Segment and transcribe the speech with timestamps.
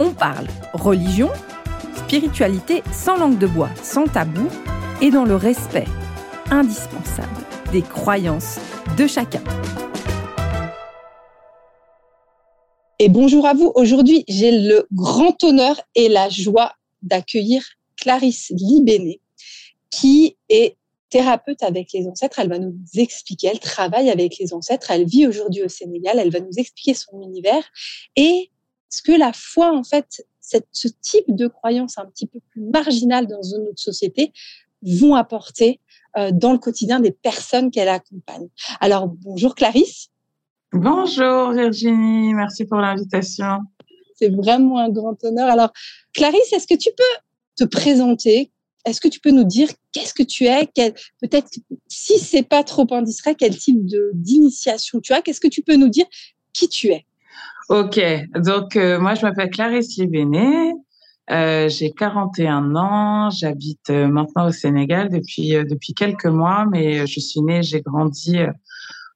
[0.00, 1.28] on parle religion,
[1.94, 4.48] spiritualité sans langue de bois, sans tabou
[5.02, 5.84] et dans le respect
[6.50, 8.58] indispensable des croyances
[8.96, 9.42] de chacun.
[12.98, 13.72] Et bonjour à vous.
[13.74, 17.62] Aujourd'hui, j'ai le grand honneur et la joie d'accueillir
[17.96, 19.20] Clarisse Libéné,
[19.90, 20.76] qui est
[21.10, 22.38] thérapeute avec les ancêtres.
[22.38, 26.30] Elle va nous expliquer, elle travaille avec les ancêtres, elle vit aujourd'hui au Sénégal, elle
[26.30, 27.64] va nous expliquer son univers
[28.16, 28.50] et
[28.90, 32.60] ce que la foi, en fait, cette, ce type de croyance un petit peu plus
[32.60, 34.32] marginale dans une autre société
[34.82, 35.80] vont apporter
[36.16, 38.48] euh, dans le quotidien des personnes qu'elle accompagne?
[38.80, 40.08] Alors, bonjour Clarisse.
[40.72, 43.58] Bonjour Virginie, merci pour l'invitation.
[44.16, 45.48] C'est vraiment un grand honneur.
[45.48, 45.72] Alors,
[46.12, 47.20] Clarisse, est-ce que tu peux
[47.56, 48.50] te présenter?
[48.84, 50.66] Est-ce que tu peux nous dire qu'est-ce que tu es?
[51.20, 51.48] Peut-être,
[51.88, 53.84] si c'est pas trop indiscret, quel type
[54.14, 55.22] d'initiation tu as?
[55.22, 56.06] Qu'est-ce que tu peux nous dire
[56.52, 57.04] qui tu es?
[57.68, 58.00] Ok,
[58.36, 60.72] donc euh, moi je m'appelle Clarisse Libéné,
[61.30, 67.06] euh, j'ai 41 ans, j'habite euh, maintenant au Sénégal depuis euh, depuis quelques mois, mais
[67.06, 68.38] je suis née, j'ai grandi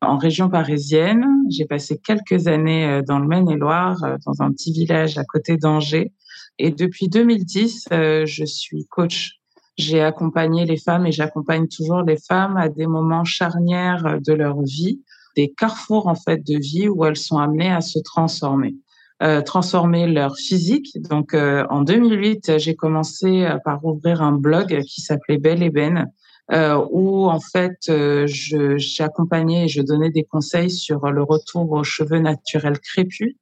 [0.00, 1.25] en région parisienne.
[1.50, 6.12] J'ai passé quelques années dans le Maine-et-Loire, dans un petit village à côté d'Angers,
[6.58, 9.41] et depuis 2010, je suis coach.
[9.77, 14.62] J'ai accompagné les femmes et j'accompagne toujours les femmes à des moments charnières de leur
[14.62, 15.00] vie
[15.36, 18.74] des carrefours en fait de vie où elles sont amenées à se transformer.
[19.22, 20.88] Euh, transformer leur physique.
[21.08, 26.10] Donc, euh, en 2008, j'ai commencé euh, par ouvrir un blog qui s'appelait Belle Ébène,
[26.52, 27.78] euh, où en fait,
[28.27, 33.36] j'accompagnais et je donnais des conseils sur le retour aux cheveux naturels crépus.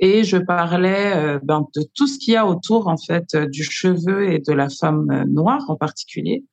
[0.00, 4.32] Et je parlais ben, de tout ce qu'il y a autour en fait du cheveu
[4.32, 6.44] et de la femme noire en particulier,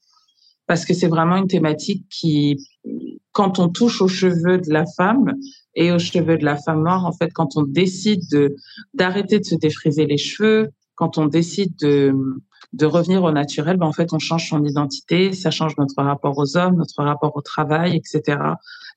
[0.68, 2.58] parce que c'est vraiment une thématique qui
[3.32, 5.34] quand on touche aux cheveux de la femme
[5.76, 8.56] et aux cheveux de la femme noire, en fait, quand on décide de
[8.94, 12.14] d'arrêter de se défriser les cheveux, quand on décide de
[12.74, 16.38] de revenir au naturel, ben en fait, on change son identité, ça change notre rapport
[16.38, 18.38] aux hommes, notre rapport au travail, etc.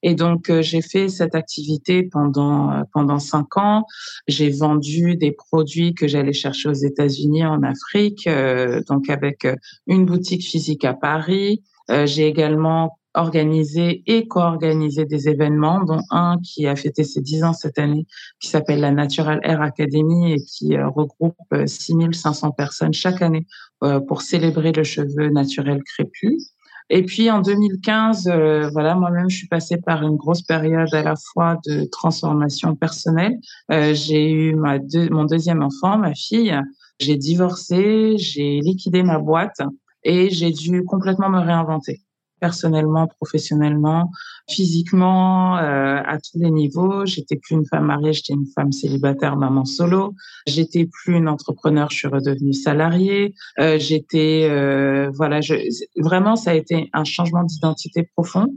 [0.03, 3.85] Et donc, euh, j'ai fait cette activité pendant euh, pendant cinq ans.
[4.29, 9.47] J'ai vendu des produits que j'allais chercher aux États-Unis, en Afrique, euh, donc avec
[9.87, 11.63] une boutique physique à Paris.
[11.89, 17.53] j'ai également organiser et co-organiser des événements, dont un qui a fêté ses 10 ans
[17.53, 18.07] cette année,
[18.41, 21.37] qui s'appelle la Natural Air Academy et qui euh, regroupe
[21.67, 23.47] 6500 euh, personnes chaque année
[23.83, 26.51] euh, pour célébrer le cheveu naturel crépus.
[26.91, 28.25] Et puis en 2015,
[28.73, 33.39] voilà, moi-même, je suis passée par une grosse période à la fois de transformation personnelle.
[33.71, 34.77] j'ai eu ma
[35.11, 36.55] mon deuxième enfant, ma fille.
[37.01, 39.63] J'ai divorcé, j'ai liquidé ma boîte
[40.03, 42.04] et j'ai dû complètement me réinventer
[42.45, 44.11] personnellement, professionnellement,
[44.51, 47.07] physiquement, euh, à tous les niveaux.
[47.07, 50.13] J'étais plus une femme mariée, j'étais une femme célibataire, maman solo.
[50.47, 53.35] J'étais plus une entrepreneur, je suis redevenue salariée.
[53.61, 55.55] Euh, j'étais, euh, voilà, je,
[55.97, 58.49] vraiment, ça a été un changement d'identité profond.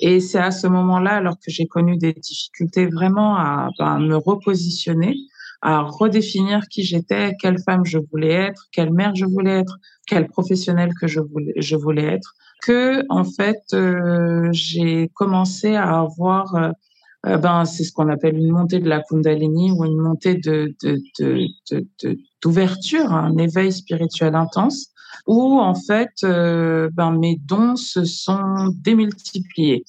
[0.00, 4.16] Et c'est à ce moment-là, alors que j'ai connu des difficultés vraiment à, à me
[4.16, 5.14] repositionner,
[5.62, 9.78] à redéfinir qui j'étais, quelle femme je voulais être, quelle mère je voulais être,
[10.08, 16.00] quelle professionnelle que je voulais, je voulais être que en fait euh, j'ai commencé à
[16.00, 16.70] avoir euh,
[17.26, 20.40] euh, ben c'est ce qu'on appelle une montée de la Kundalini ou une montée
[22.42, 24.88] d'ouverture, un éveil spirituel intense
[25.26, 29.84] où en fait ben mes dons se sont démultipliés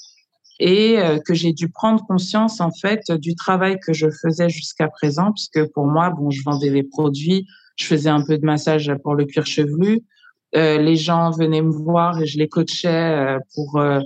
[0.62, 5.31] et que j'ai dû prendre conscience en fait du travail que je faisais jusqu'à présent
[5.31, 7.46] puisque pour moi bon je vendais des produits
[7.78, 10.04] je faisais un peu de massage pour le cuir chevelu
[10.54, 14.00] les gens venaient me voir et je les coachais euh, pour euh,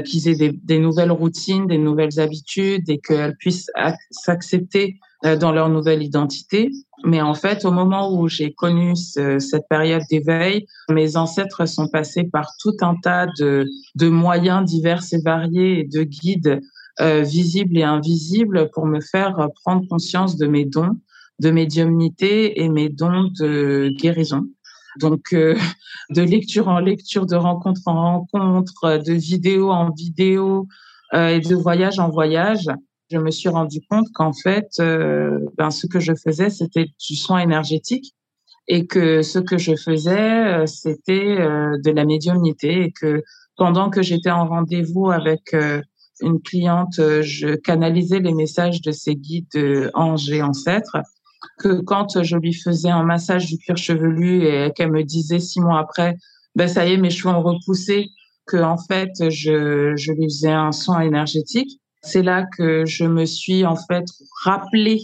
[0.00, 3.70] qu'ils aient des, des, nouvelles routines, des nouvelles habitudes et qu'elles puissent
[4.10, 4.96] s'accepter
[5.40, 6.70] dans leur nouvelle identité.
[7.04, 12.24] Mais en fait, au moment où j'ai connu cette période d'éveil, mes ancêtres sont passés
[12.24, 13.64] par tout un tas de,
[13.96, 16.60] de moyens divers et variés et de guides
[17.00, 20.96] euh, visibles et invisibles pour me faire prendre conscience de mes dons
[21.38, 24.44] de médiumnité et mes dons de guérison.
[25.00, 25.56] Donc, euh,
[26.10, 30.68] de lecture en lecture, de rencontre en rencontre, de vidéo en vidéo
[31.14, 32.68] euh, et de voyage en voyage,
[33.10, 37.14] je me suis rendu compte qu'en fait, euh, ben, ce que je faisais, c'était du
[37.14, 38.14] soin énergétique
[38.68, 43.22] et que ce que je faisais, c'était de la médiumnité et que
[43.56, 45.54] pendant que j'étais en rendez-vous avec
[46.20, 50.96] une cliente, je canalisais les messages de ses guides anges et ancêtres
[51.58, 55.60] que quand je lui faisais un massage du cuir chevelu et qu'elle me disait six
[55.60, 56.16] mois après,
[56.54, 58.10] ben ça y est, mes cheveux ont repoussé,
[58.46, 61.80] que en fait je, je lui faisais un soin énergétique.
[62.02, 64.04] C'est là que je me suis en fait
[64.44, 65.00] rappelé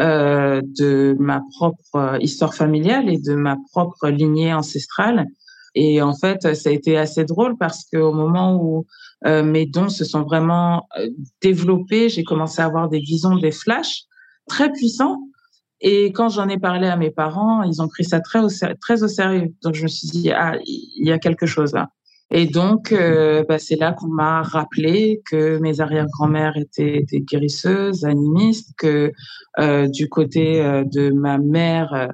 [0.00, 5.26] euh, de ma propre histoire familiale et de ma propre lignée ancestrale.
[5.74, 8.86] Et en fait, ça a été assez drôle parce qu'au moment où
[9.26, 11.08] euh, mes dons se sont vraiment euh,
[11.42, 14.04] développés, j'ai commencé à avoir des visions, des flashs
[14.48, 15.18] très puissants
[15.82, 18.48] et quand j'en ai parlé à mes parents, ils ont pris ça très au,
[18.80, 19.52] très au sérieux.
[19.64, 21.90] Donc je me suis dit, ah, il y a quelque chose là.
[22.34, 28.06] Et donc, euh, bah, c'est là qu'on m'a rappelé que mes arrière-grand-mères étaient des guérisseuses,
[28.06, 29.12] animistes, que
[29.58, 32.08] euh, du côté euh, de ma mère,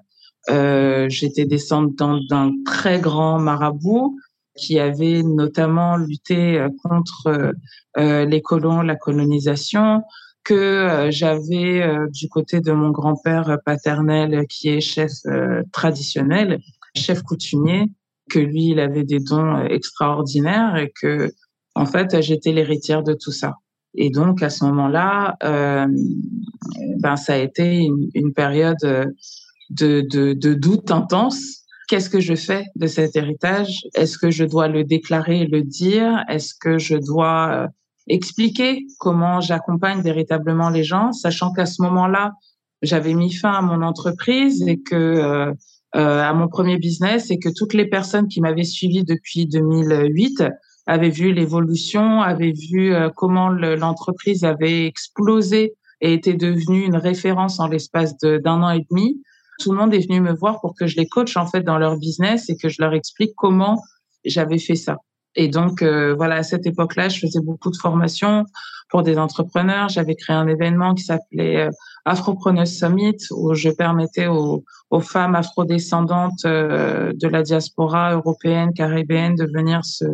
[1.08, 4.16] j'étais descendante d'un très grand marabout
[4.56, 7.52] qui avait notamment lutté contre
[7.98, 10.02] les colons, la colonisation,
[10.48, 16.60] que euh, j'avais euh, du côté de mon grand-père paternel qui est chef euh, traditionnel,
[16.96, 17.84] chef coutumier,
[18.30, 21.30] que lui, il avait des dons extraordinaires et que,
[21.74, 23.56] en fait, j'étais l'héritière de tout ça.
[23.94, 30.90] Et donc, à ce moment-là, ben, ça a été une, période de, de, de, doute
[30.90, 31.64] intense.
[31.88, 33.80] Qu'est-ce que je fais de cet héritage?
[33.94, 36.22] Est-ce que je dois le déclarer le dire?
[36.28, 37.68] Est-ce que je dois
[38.08, 42.32] expliquer comment j'accompagne véritablement les gens, sachant qu'à ce moment-là,
[42.82, 45.52] j'avais mis fin à mon entreprise et que euh,
[45.96, 50.44] euh, à mon premier business et que toutes les personnes qui m'avaient suivi depuis 2008
[50.86, 57.58] avaient vu l'évolution, avaient vu euh, comment l'entreprise avait explosé et était devenue une référence
[57.58, 59.20] en l'espace d'un an et demi.
[59.58, 61.78] Tout le monde est venu me voir pour que je les coach en fait dans
[61.78, 63.82] leur business et que je leur explique comment
[64.24, 64.98] j'avais fait ça.
[65.34, 68.44] Et donc, euh, voilà, à cette époque-là, je faisais beaucoup de formations
[68.88, 69.88] pour des entrepreneurs.
[69.88, 71.70] J'avais créé un événement qui s'appelait euh,
[72.04, 74.64] Afropreneurs Summit, où je permettais aux,
[75.00, 80.06] femmes afrodescendantes euh, de la diaspora européenne, caribéenne, de venir se,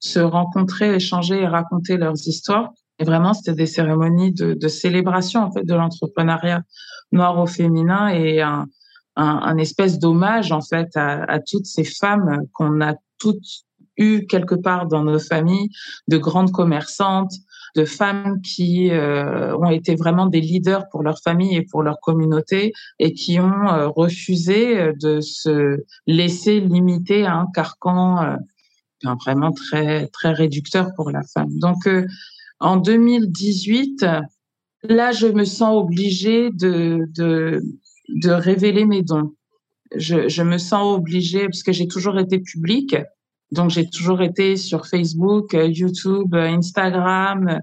[0.00, 2.70] se rencontrer, échanger et raconter leurs histoires.
[2.98, 6.62] Et vraiment, c'était des cérémonies de, célébration en fait de l'entrepreneuriat
[7.10, 8.66] noir au féminin et un,
[9.16, 13.64] un, espèce d'hommage en fait à toutes ces femmes qu'on a toutes
[13.96, 15.70] eu quelque part dans nos familles
[16.08, 17.32] de grandes commerçantes,
[17.74, 22.00] de femmes qui euh, ont été vraiment des leaders pour leur famille et pour leur
[22.00, 28.36] communauté et qui ont euh, refusé euh, de se laisser limiter à un carcan
[29.24, 31.58] vraiment très très réducteur pour la femme.
[31.58, 31.88] Donc
[32.60, 34.06] en 2018,
[34.84, 37.62] là je me sens obligée de de,
[38.08, 39.32] de révéler mes dons.
[39.96, 42.96] Je, je me sens obligée parce que j'ai toujours été publique
[43.52, 47.60] donc, j'ai toujours été sur Facebook, euh, YouTube, euh, Instagram,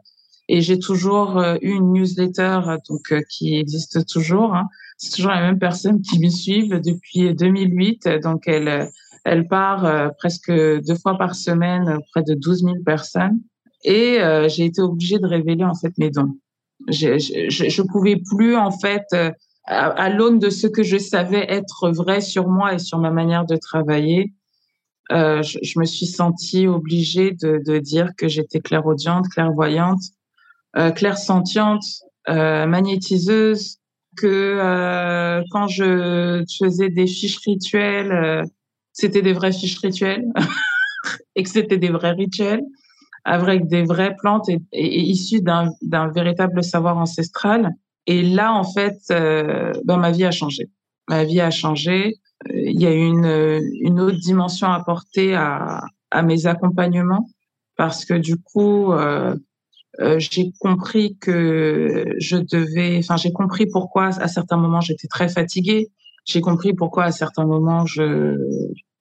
[0.47, 4.53] et j'ai toujours euh, eu une newsletter donc qui existe toujours.
[4.53, 4.67] Hein.
[4.97, 8.07] C'est toujours la même personne qui me suivent depuis 2008.
[8.21, 8.87] Donc, elle,
[9.25, 13.39] elle part presque deux fois par semaine auprès de 12 000 personnes.
[13.85, 16.35] Et j'ai été obligée de révéler en fait mes dons.
[16.89, 19.05] Je, je, je pouvais plus en fait
[19.65, 23.45] à l'aune de ce que je savais être vrai sur moi et sur ma manière
[23.45, 24.33] de travailler,
[25.11, 30.01] euh, je, me suis sentie obligée de, dire que j'étais clairaudiente, clairvoyante,
[30.77, 31.83] euh, clairsentiente,
[32.29, 33.77] euh, magnétiseuse,
[34.17, 38.43] que quand je faisais des fiches rituelles,
[38.91, 40.25] c'était des vraies fiches rituelles
[41.35, 42.63] et que c'était des vrais rituels
[43.23, 45.71] avec des vraies plantes et, et, issues d'un
[46.13, 47.69] véritable savoir ancestral.
[48.07, 50.69] Et là, en fait, ben, ma vie a changé.
[51.07, 52.19] Ma vie a changé
[52.53, 57.27] il y a une, une autre dimension apportée à, à mes accompagnements
[57.79, 59.35] parce que du coup, euh,
[60.01, 65.29] euh, j'ai compris que je devais, enfin, j'ai compris pourquoi à certains moments j'étais très
[65.29, 65.87] fatiguée.
[66.25, 68.35] J'ai compris pourquoi à certains moments je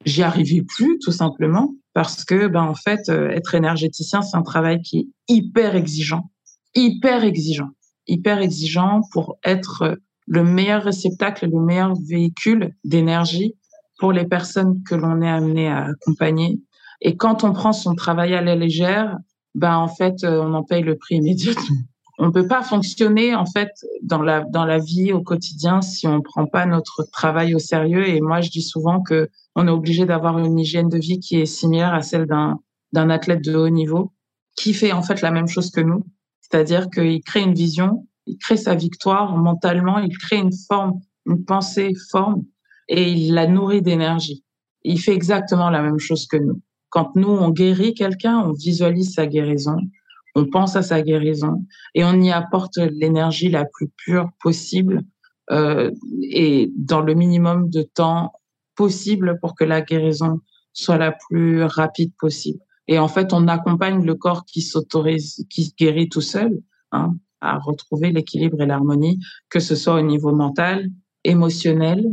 [0.05, 4.43] j'y arrivais plus, tout simplement, parce que ben en fait, euh, être énergéticien, c'est un
[4.43, 6.31] travail qui est hyper exigeant,
[6.77, 7.71] hyper exigeant,
[8.07, 13.55] hyper exigeant pour être le meilleur réceptacle, le meilleur véhicule d'énergie
[13.99, 16.61] pour les personnes que l'on est amené à accompagner.
[17.01, 19.17] Et quand on prend son travail à la légère,
[19.55, 21.77] ben en fait, euh, on en paye le prix immédiatement.
[22.21, 23.71] On peut pas fonctionner en fait
[24.03, 28.09] dans la dans la vie au quotidien si on prend pas notre travail au sérieux.
[28.09, 31.37] Et moi, je dis souvent que on est obligé d'avoir une hygiène de vie qui
[31.37, 32.59] est similaire à celle d'un
[32.93, 34.13] d'un athlète de haut niveau
[34.57, 36.05] qui fait en fait la même chose que nous,
[36.41, 41.45] c'est-à-dire qu'il crée une vision, il crée sa victoire mentalement, il crée une forme, une
[41.45, 42.45] pensée forme
[42.89, 44.45] et il la nourrit d'énergie.
[44.85, 46.61] Il fait exactement la même chose que nous.
[46.91, 49.79] Quand nous, on guérit quelqu'un, on visualise sa guérison,
[50.35, 55.03] on pense à sa guérison et on y apporte l'énergie la plus pure possible
[55.51, 55.91] euh,
[56.23, 58.33] et dans le minimum de temps
[58.77, 60.41] possible pour que la guérison
[60.73, 62.61] soit la plus rapide possible.
[62.87, 66.61] Et en fait, on accompagne le corps qui s'autorise, qui guérit tout seul,
[66.93, 70.89] hein, à retrouver l'équilibre et l'harmonie, que ce soit au niveau mental,
[71.25, 72.05] émotionnel,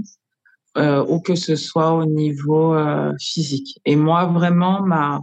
[0.77, 3.79] euh, ou que ce soit au niveau euh, physique.
[3.85, 5.21] Et moi, vraiment, ma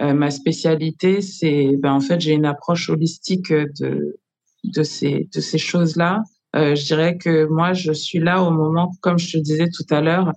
[0.00, 4.16] euh, ma spécialité, c'est, ben, en fait, j'ai une approche holistique de
[4.64, 6.22] de ces de ces choses-là.
[6.54, 10.00] Je dirais que moi, je suis là au moment, comme je te disais tout à
[10.00, 10.32] l'heure.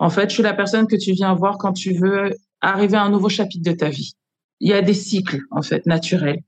[0.00, 2.30] En fait, je suis la personne que tu viens voir quand tu veux
[2.60, 4.14] arriver à un nouveau chapitre de ta vie.
[4.60, 6.42] Il y a des cycles, en fait, naturels.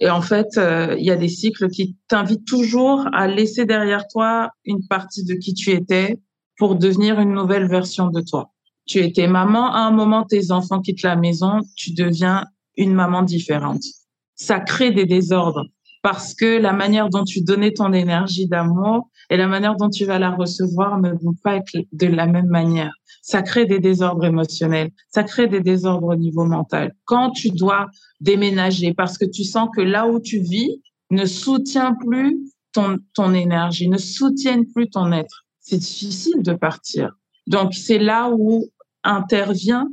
[0.00, 4.08] Et en fait, euh, il y a des cycles qui t'invitent toujours à laisser derrière
[4.08, 6.18] toi une partie de qui tu étais
[6.56, 8.50] pour devenir une nouvelle version de toi
[8.90, 13.22] tu étais maman, à un moment, tes enfants quittent la maison, tu deviens une maman
[13.22, 13.82] différente.
[14.34, 15.66] Ça crée des désordres
[16.02, 20.04] parce que la manière dont tu donnais ton énergie d'amour et la manière dont tu
[20.04, 22.92] vas la recevoir ne vont pas être de la même manière.
[23.22, 26.94] Ça crée des désordres émotionnels, ça crée des désordres au niveau mental.
[27.04, 27.86] Quand tu dois
[28.20, 32.38] déménager parce que tu sens que là où tu vis ne soutient plus
[32.72, 37.10] ton, ton énergie, ne soutienne plus ton être, c'est difficile de partir.
[37.46, 38.64] Donc, c'est là où
[39.02, 39.88] intervient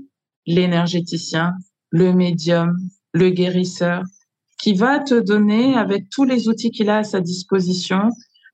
[0.45, 1.53] l'énergéticien,
[1.89, 2.77] le médium,
[3.13, 4.03] le guérisseur,
[4.57, 8.09] qui va te donner, avec tous les outils qu'il a à sa disposition,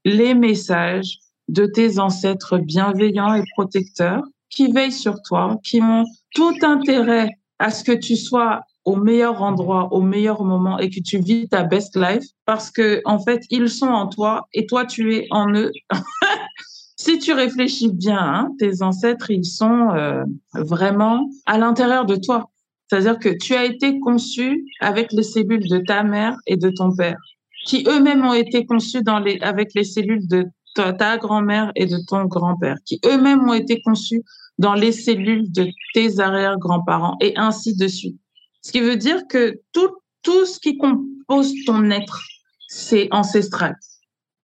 [0.05, 6.55] les messages de tes ancêtres bienveillants et protecteurs qui veillent sur toi, qui ont tout
[6.61, 7.29] intérêt
[7.59, 11.47] à ce que tu sois au meilleur endroit, au meilleur moment et que tu vis
[11.47, 15.27] ta best life parce que, en fait, ils sont en toi et toi, tu es
[15.31, 15.71] en eux.
[16.97, 22.49] si tu réfléchis bien, hein, tes ancêtres, ils sont euh, vraiment à l'intérieur de toi.
[22.89, 26.95] C'est-à-dire que tu as été conçu avec les cellules de ta mère et de ton
[26.95, 27.17] père,
[27.65, 31.97] qui eux-mêmes ont été conçus dans les, avec les cellules de ta, grand-mère et de
[32.07, 34.21] ton grand-père, qui eux-mêmes ont été conçus
[34.57, 38.17] dans les cellules de tes arrière-grands-parents, et ainsi de suite.
[38.61, 39.89] Ce qui veut dire que tout,
[40.21, 42.21] tout ce qui compose ton être,
[42.67, 43.75] c'est ancestral.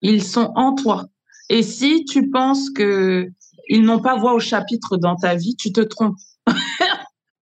[0.02, 1.07] Ils sont en toi.
[1.50, 3.28] Et si tu penses que
[3.68, 6.16] ils n'ont pas voix au chapitre dans ta vie, tu te trompes.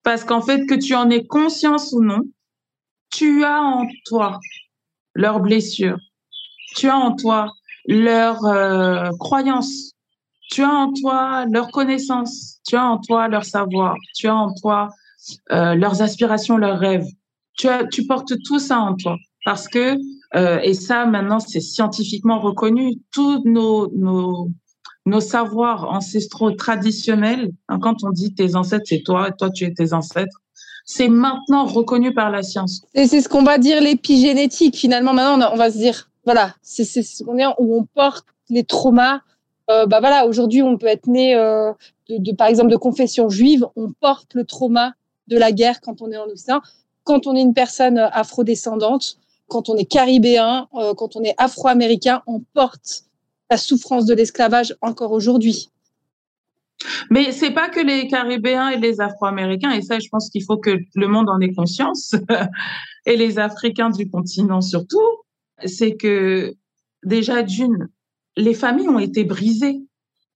[0.06, 2.22] Parce qu'en fait, que tu en aies conscience ou non,
[3.12, 4.40] tu as en toi
[5.16, 5.98] leurs blessures,
[6.76, 7.52] tu as en toi
[7.88, 9.94] leurs euh, croyances,
[10.52, 14.54] tu as en toi leurs connaissances, tu as en toi leur savoir, tu as en
[14.54, 14.90] toi
[15.52, 17.08] euh, leurs aspirations, leurs rêves.
[17.58, 19.98] Tu, portes tout ça en toi parce que
[20.36, 22.96] euh, et ça, maintenant, c'est scientifiquement reconnu.
[23.12, 24.50] Tous nos, nos,
[25.06, 29.74] nos savoirs ancestraux traditionnels, hein, quand on dit tes ancêtres, c'est toi, toi, tu es
[29.74, 30.42] tes ancêtres,
[30.86, 32.82] c'est maintenant reconnu par la science.
[32.94, 34.76] Et c'est ce qu'on va dire l'épigénétique.
[34.76, 38.64] Finalement, maintenant, on, va se dire, voilà, c'est ce qu'on est où on porte les
[38.64, 39.22] traumas.
[39.72, 41.72] Euh, bah voilà, aujourd'hui, on peut être né euh,
[42.10, 43.66] de, par exemple, de confession juive.
[43.76, 44.94] On porte le trauma
[45.28, 46.62] de la guerre quand on est en Occident.
[47.04, 52.24] Quand on est une personne euh, afrodescendante, quand on est caribéen, quand on est afro-américain,
[52.26, 53.04] on porte
[53.50, 55.70] la souffrance de l'esclavage encore aujourd'hui.
[57.10, 60.58] Mais c'est pas que les Caribéens et les Afro-Américains, et ça, je pense qu'il faut
[60.58, 62.16] que le monde en ait conscience,
[63.06, 65.02] et les Africains du continent surtout,
[65.64, 66.54] c'est que
[67.04, 67.88] déjà d'une,
[68.36, 69.80] les familles ont été brisées.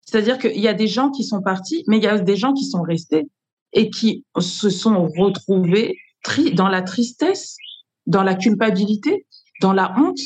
[0.04, 2.54] C'est-à-dire qu'il y a des gens qui sont partis, mais il y a des gens
[2.54, 3.28] qui sont restés
[3.72, 5.98] et qui se sont retrouvés
[6.54, 7.56] dans la tristesse,
[8.06, 9.26] dans la culpabilité,
[9.60, 10.18] dans la honte.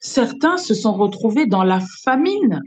[0.00, 2.62] Certains se sont retrouvés dans la famine.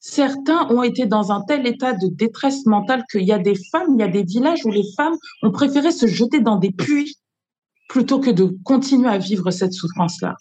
[0.00, 3.94] Certains ont été dans un tel état de détresse mentale qu'il y a des femmes,
[3.94, 7.16] il y a des villages où les femmes ont préféré se jeter dans des puits
[7.88, 10.34] plutôt que de continuer à vivre cette souffrance-là.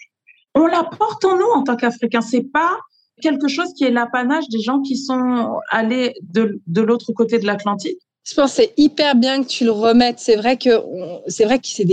[0.55, 2.21] On la porte en nous en tant qu'Africains.
[2.21, 2.79] C'est pas
[3.21, 7.45] quelque chose qui est l'apanage des gens qui sont allés de, de l'autre côté de
[7.45, 7.99] l'Atlantique.
[8.23, 10.19] Je pense c'est hyper bien que tu le remettes.
[10.19, 10.69] C'est vrai que
[11.27, 11.85] c'est vrai que c'est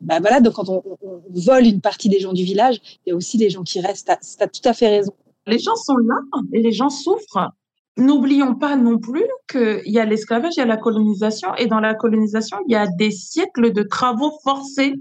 [0.00, 3.12] bah voilà donc quand on, on, vole une partie des gens du village, il y
[3.12, 4.12] a aussi des gens qui restent.
[4.20, 5.12] Tu as tout à fait raison.
[5.46, 6.16] Les gens sont là
[6.52, 7.52] et les gens souffrent.
[7.96, 11.80] N'oublions pas non plus qu'il y a l'esclavage, il y a la colonisation et dans
[11.80, 14.94] la colonisation, il y a des siècles de travaux forcés.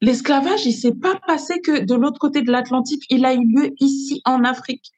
[0.00, 3.70] L'esclavage, il s'est pas passé que de l'autre côté de l'Atlantique, il a eu lieu
[3.80, 4.92] ici en Afrique.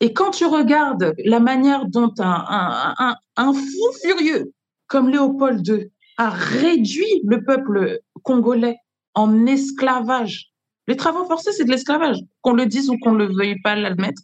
[0.00, 4.52] Et quand tu regardes la manière dont un, un, un, un fou furieux
[4.86, 8.76] comme Léopold II a réduit le peuple congolais
[9.14, 10.50] en esclavage,
[10.88, 13.76] les travaux forcés, c'est de l'esclavage, qu'on le dise ou qu'on ne le veuille pas
[13.76, 14.22] l'admettre,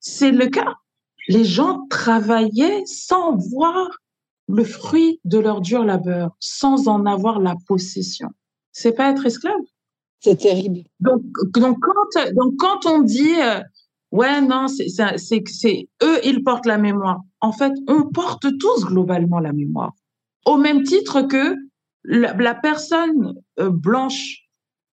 [0.00, 0.74] c'est le cas.
[1.28, 3.88] les gens travaillaient sans voir
[4.48, 8.30] le fruit de leur dur labeur, sans en avoir la possession.
[8.72, 9.60] C'est pas être esclave.
[10.20, 10.80] C'est terrible.
[11.00, 11.22] Donc,
[11.54, 13.60] donc, quand, donc quand on dit, euh,
[14.12, 17.20] ouais, non, c'est, eux, ils portent la mémoire.
[17.40, 19.92] En fait, on porte tous globalement la mémoire.
[20.46, 21.54] Au même titre que
[22.04, 24.44] la, personne euh, blanche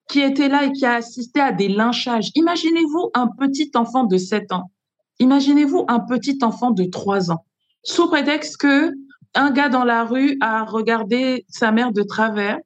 [0.09, 2.31] qui était là et qui a assisté à des lynchages.
[2.35, 4.71] Imaginez-vous un petit enfant de 7 ans.
[5.19, 7.45] Imaginez-vous un petit enfant de 3 ans.
[7.83, 8.93] Sous prétexte que
[9.35, 12.59] un gars dans la rue a regardé sa mère de travers,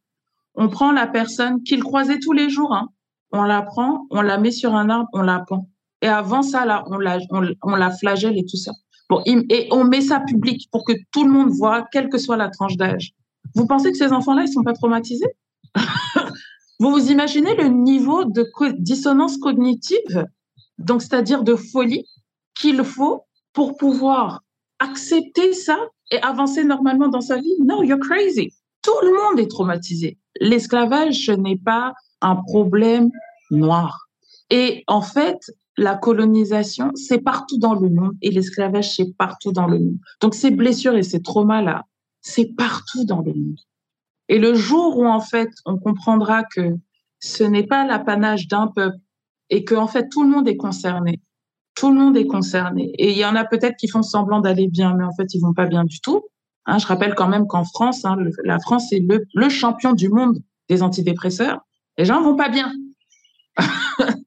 [0.54, 2.88] on prend la personne qu'il croisait tous les jours, hein.
[3.30, 5.68] on la prend, on la met sur un arbre, on la pend.
[6.06, 8.70] Et avant ça, là, on la, flagelle et tout ça.
[9.10, 12.36] Bon, et on met ça public pour que tout le monde voit, quelle que soit
[12.36, 13.10] la tranche d'âge.
[13.56, 15.34] Vous pensez que ces enfants-là, ils sont pas traumatisés?
[16.78, 18.48] Vous vous imaginez le niveau de
[18.78, 20.26] dissonance cognitive,
[20.78, 22.06] donc c'est-à-dire de folie,
[22.54, 24.42] qu'il faut pour pouvoir
[24.78, 25.76] accepter ça
[26.12, 27.56] et avancer normalement dans sa vie?
[27.64, 28.52] No, you're crazy.
[28.82, 30.18] Tout le monde est traumatisé.
[30.40, 33.10] L'esclavage, ce n'est pas un problème
[33.50, 34.06] noir.
[34.50, 35.40] Et en fait,
[35.76, 39.98] la colonisation, c'est partout dans le monde et l'esclavage, c'est partout dans le monde.
[40.20, 41.84] Donc ces blessures et ces traumas-là,
[42.20, 43.60] c'est partout dans le monde.
[44.28, 46.74] Et le jour où en fait on comprendra que
[47.20, 48.98] ce n'est pas l'apanage d'un peuple
[49.50, 51.20] et que en fait tout le monde est concerné,
[51.74, 52.92] tout le monde est concerné.
[52.98, 55.40] Et il y en a peut-être qui font semblant d'aller bien, mais en fait ils
[55.40, 56.22] vont pas bien du tout.
[56.64, 60.08] Hein, je rappelle quand même qu'en France, hein, la France est le, le champion du
[60.08, 61.60] monde des antidépresseurs.
[61.96, 62.72] Les gens vont pas bien.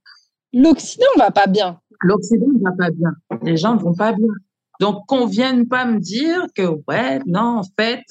[0.54, 1.80] L'Occident va pas bien.
[2.02, 3.14] L'Occident va pas bien.
[3.44, 4.34] Les gens vont pas bien.
[4.80, 8.04] Donc qu'on vienne pas me dire que ouais, non, en fait,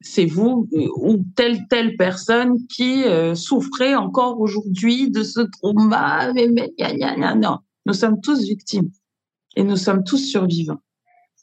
[0.00, 6.32] c'est vous euh, ou telle telle personne qui euh, souffrait encore aujourd'hui de ce trauma.
[6.32, 6.72] Mais, mais
[7.36, 8.90] non, nous sommes tous victimes
[9.56, 10.80] et nous sommes tous survivants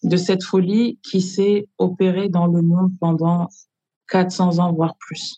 [0.04, 3.48] de cette folie qui s'est opérée dans le monde pendant
[4.10, 5.36] 400 ans, voire plus.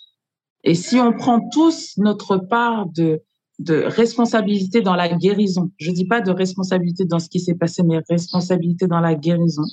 [0.63, 3.21] Et si on prend tous notre part de,
[3.60, 7.82] de responsabilité dans la guérison, je dis pas de responsabilité dans ce qui s'est passé,
[7.84, 9.63] mais responsabilité dans la guérison,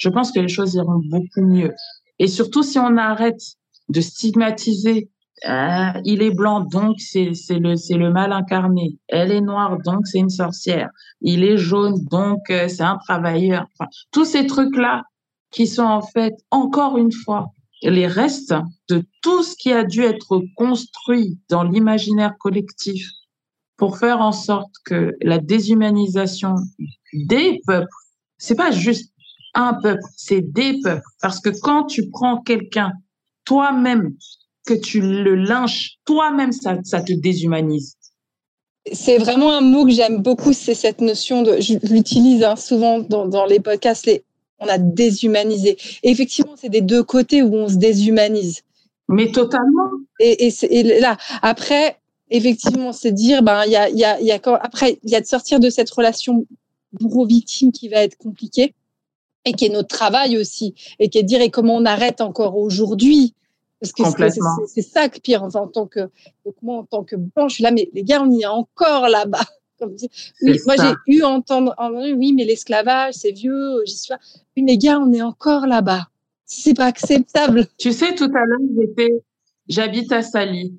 [0.00, 1.72] je pense que les choses iront beaucoup mieux.
[2.18, 3.40] Et surtout si on arrête
[3.88, 5.10] de stigmatiser
[5.46, 8.98] euh, il est blanc, donc c'est le, le mal incarné.
[9.08, 10.88] Elle est noire, donc c'est une sorcière.
[11.20, 13.66] Il est jaune, donc euh, c'est un travailleur.
[13.78, 15.02] Enfin, tous ces trucs-là
[15.50, 17.50] qui sont en fait, encore une fois,
[17.82, 18.54] les restes
[18.88, 23.06] de tout ce qui a dû être construit dans l'imaginaire collectif
[23.76, 26.54] pour faire en sorte que la déshumanisation
[27.12, 27.88] des peuples,
[28.38, 29.12] c'est pas juste
[29.54, 31.02] un peuple, c'est des peuples.
[31.20, 32.92] Parce que quand tu prends quelqu'un,
[33.44, 34.14] toi-même,
[34.66, 37.96] que tu le lynches, toi-même, ça, ça te déshumanise.
[38.92, 43.00] C'est vraiment un mot que j'aime beaucoup, c'est cette notion de, je l'utilise hein, souvent
[43.00, 44.24] dans, dans, les podcasts, les,
[44.58, 45.76] on a déshumanisé.
[46.02, 48.62] Et effectivement, c'est des deux côtés où on se déshumanise.
[49.08, 49.90] Mais totalement.
[50.18, 51.98] Et, et, et là, après,
[52.30, 55.20] effectivement, c'est dire, ben, il y a, y a, y a, après, il y a
[55.20, 56.46] de sortir de cette relation
[56.92, 58.74] bourreau-victime qui va être compliquée
[59.44, 62.20] et qui est notre travail aussi, et qui est de dire, et comment on arrête
[62.20, 63.34] encore aujourd'hui?
[63.80, 64.02] Parce que
[64.66, 66.00] c'est ça que pire, en tant que,
[66.44, 68.46] donc moi, en tant que blanche, je suis là, mais les gars, on y est
[68.46, 69.44] encore là-bas.
[70.40, 71.74] Oui, moi, j'ai eu entendre,
[72.16, 74.14] oui, mais l'esclavage, c'est vieux, j'y suis
[74.56, 76.08] Oui, mais gars, on est encore là-bas.
[76.46, 77.66] C'est pas acceptable.
[77.76, 79.22] Tu sais, tout à l'heure, j'étais,
[79.68, 80.78] j'habite à Sali.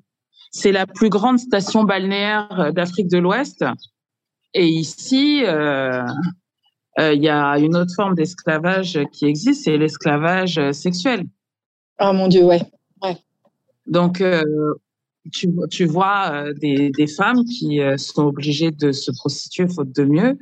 [0.50, 3.64] C'est la plus grande station balnéaire euh, d'Afrique de l'Ouest.
[4.54, 6.02] Et ici, euh,
[6.98, 11.26] euh, il y a une autre forme d'esclavage qui existe, c'est l'esclavage sexuel.
[12.00, 12.62] Oh mon Dieu, ouais.
[13.86, 14.42] Donc, euh,
[15.32, 20.38] tu, tu, vois des, des, femmes qui sont obligées de se prostituer faute de mieux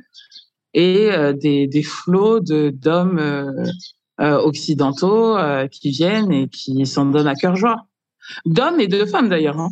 [0.73, 1.09] et
[1.41, 3.55] des, des flots d'hommes
[4.17, 5.37] occidentaux
[5.71, 7.85] qui viennent et qui s'en donnent à cœur joie.
[8.45, 9.59] D'hommes et de femmes d'ailleurs.
[9.59, 9.69] Hein.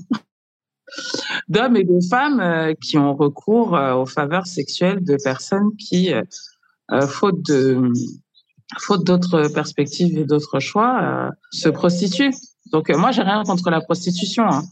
[1.48, 6.14] D'hommes et de femmes qui ont recours aux faveurs sexuelles de personnes qui,
[7.08, 7.92] faute de
[8.80, 12.34] faute d'autres perspectives et d'autres choix, se prostituent.
[12.72, 14.46] Donc euh, moi, j'ai rien contre la prostitution.
[14.50, 14.64] Hein.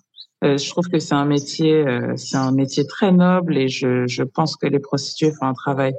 [0.43, 4.07] Euh, je trouve que c'est un métier, euh, c'est un métier très noble et je,
[4.07, 5.93] je pense que les prostituées font un travail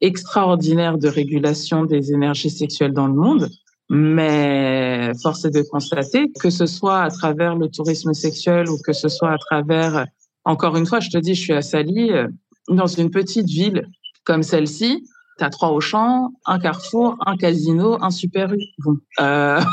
[0.00, 3.48] extraordinaire de régulation des énergies sexuelles dans le monde.
[3.90, 8.92] Mais force est de constater que ce soit à travers le tourisme sexuel ou que
[8.92, 10.06] ce soit à travers,
[10.44, 12.10] encore une fois, je te dis, je suis à Sali,
[12.68, 13.86] dans une petite ville
[14.24, 15.04] comme celle-ci,
[15.38, 18.58] tu as trois Auchan, un Carrefour, un casino, un Super U.
[18.78, 18.96] Bon.
[19.20, 19.60] Euh,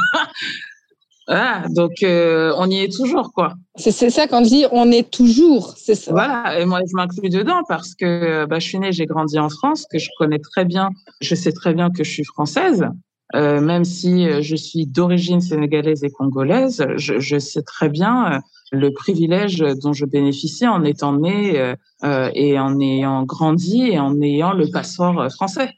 [1.34, 3.54] Ah, donc euh, on y est toujours, quoi.
[3.76, 6.12] C'est ça quand on dit on est toujours, c'est ça.
[6.12, 9.48] Voilà, et moi je m'inclus dedans parce que bah, je suis née, j'ai grandi en
[9.48, 10.90] France, que je connais très bien,
[11.22, 12.86] je sais très bien que je suis française.
[13.34, 18.34] Euh, même si euh, je suis d'origine sénégalaise et congolaise, je, je, sais très bien
[18.34, 18.40] euh,
[18.74, 21.58] le privilège dont je bénéficie en étant née
[22.04, 25.70] euh, et en ayant grandi et en ayant le passeport français.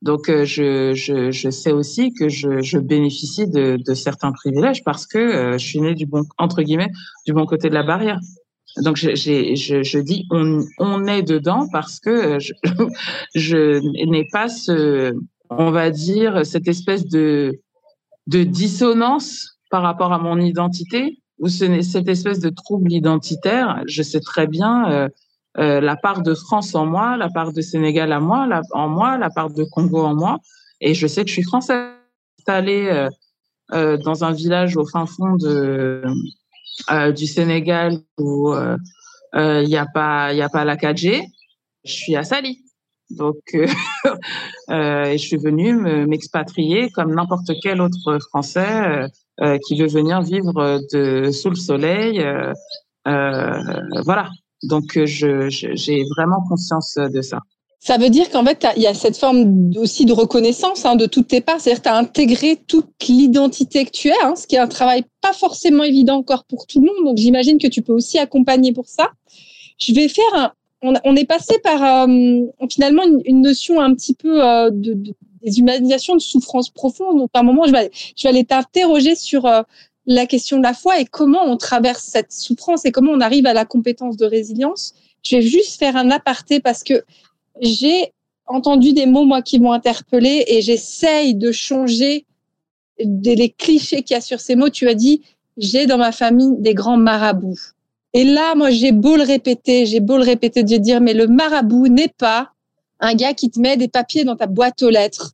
[0.00, 5.06] Donc, je, je, je, sais aussi que je, je bénéficie de, de, certains privilèges parce
[5.06, 6.90] que je suis née du bon entre guillemets
[7.24, 8.18] du bon côté de la barrière.
[8.78, 12.52] Donc, je, je, je dis on, on est dedans parce que je,
[13.36, 13.78] je
[14.10, 15.14] n'ai pas ce
[15.58, 17.58] on va dire, cette espèce de,
[18.26, 23.82] dissonance par rapport à mon identité ou cette espèce de trouble identitaire.
[23.86, 25.08] Je sais très bien euh,
[25.58, 28.88] euh, la part de France en moi, la part de Sénégal à moi, la, en
[28.88, 30.38] moi, la part de Congo en moi,
[30.80, 31.88] et je sais que je suis française.
[32.38, 33.08] Installée
[33.72, 35.36] euh, dans un village au fin fond
[37.14, 38.52] du Sénégal où
[39.34, 41.22] il n'y a pas a pas la 4G,
[41.84, 42.64] je suis à Sali.
[43.16, 43.66] Donc, euh,
[44.70, 45.74] euh, je suis venue
[46.06, 49.08] m'expatrier comme n'importe quel autre Français euh,
[49.40, 50.80] euh, qui veut venir vivre
[51.30, 52.24] sous le soleil.
[53.04, 54.28] Voilà.
[54.62, 57.40] Donc, je j'ai vraiment conscience de ça.
[57.84, 61.06] Ça veut dire qu'en fait, il y a cette forme aussi de reconnaissance hein, de
[61.06, 61.60] toutes tes parts.
[61.60, 64.68] C'est-à-dire que tu as intégré toute l'identité que tu es, hein, ce qui est un
[64.68, 67.04] travail pas forcément évident encore pour tout le monde.
[67.04, 69.10] Donc, j'imagine que tu peux aussi accompagner pour ça.
[69.78, 74.44] Je vais faire un, on, est passé par euh, finalement une, notion un petit peu
[74.44, 77.18] euh, de, de, des humanisations de souffrance profonde.
[77.18, 79.62] Donc, à un moment, je vais, je vais aller t'interroger sur euh,
[80.06, 83.46] la question de la foi et comment on traverse cette souffrance et comment on arrive
[83.46, 84.94] à la compétence de résilience.
[85.22, 87.04] Je vais juste faire un aparté parce que
[87.60, 88.12] j'ai
[88.46, 92.26] entendu des mots, moi, qui m'ont interpellé et j'essaye de changer
[92.98, 94.68] les clichés qu'il y a sur ces mots.
[94.68, 95.22] Tu as dit,
[95.56, 97.71] j'ai dans ma famille des grands marabouts.
[98.14, 101.26] Et là, moi, j'ai beau le répéter, j'ai beau le répéter, de dire, mais le
[101.26, 102.50] marabout n'est pas
[103.00, 105.32] un gars qui te met des papiers dans ta boîte aux lettres.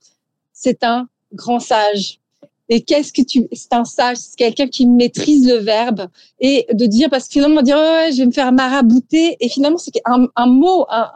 [0.52, 2.20] C'est un grand sage.
[2.68, 6.86] Et qu'est-ce que tu, c'est un sage, c'est quelqu'un qui maîtrise le verbe et de
[6.86, 9.36] dire, parce que finalement, dire, ouais, je vais me faire marabouter.
[9.40, 11.10] Et finalement, c'est un, un mot, un,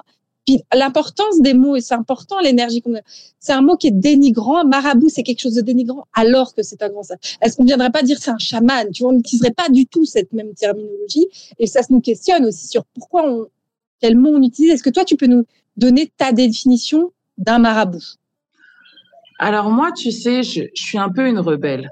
[0.74, 3.00] l'importance des mots, et c'est important l'énergie qu'on a.
[3.38, 4.64] C'est un mot qui est dénigrant.
[4.64, 7.02] Marabout, c'est quelque chose de dénigrant, alors que c'est un grand.
[7.40, 8.90] Est-ce qu'on ne viendrait pas dire c'est un chaman?
[8.92, 11.26] Tu vois, on n'utiliserait pas du tout cette même terminologie.
[11.59, 13.46] Et ça se nous questionne aussi sur pourquoi on,
[14.00, 14.72] quel mot on utilise.
[14.72, 15.44] Est-ce que toi, tu peux nous
[15.76, 18.18] donner ta définition d'un marabout?
[19.38, 21.88] Alors moi, tu sais, je, je suis un peu une rebelle.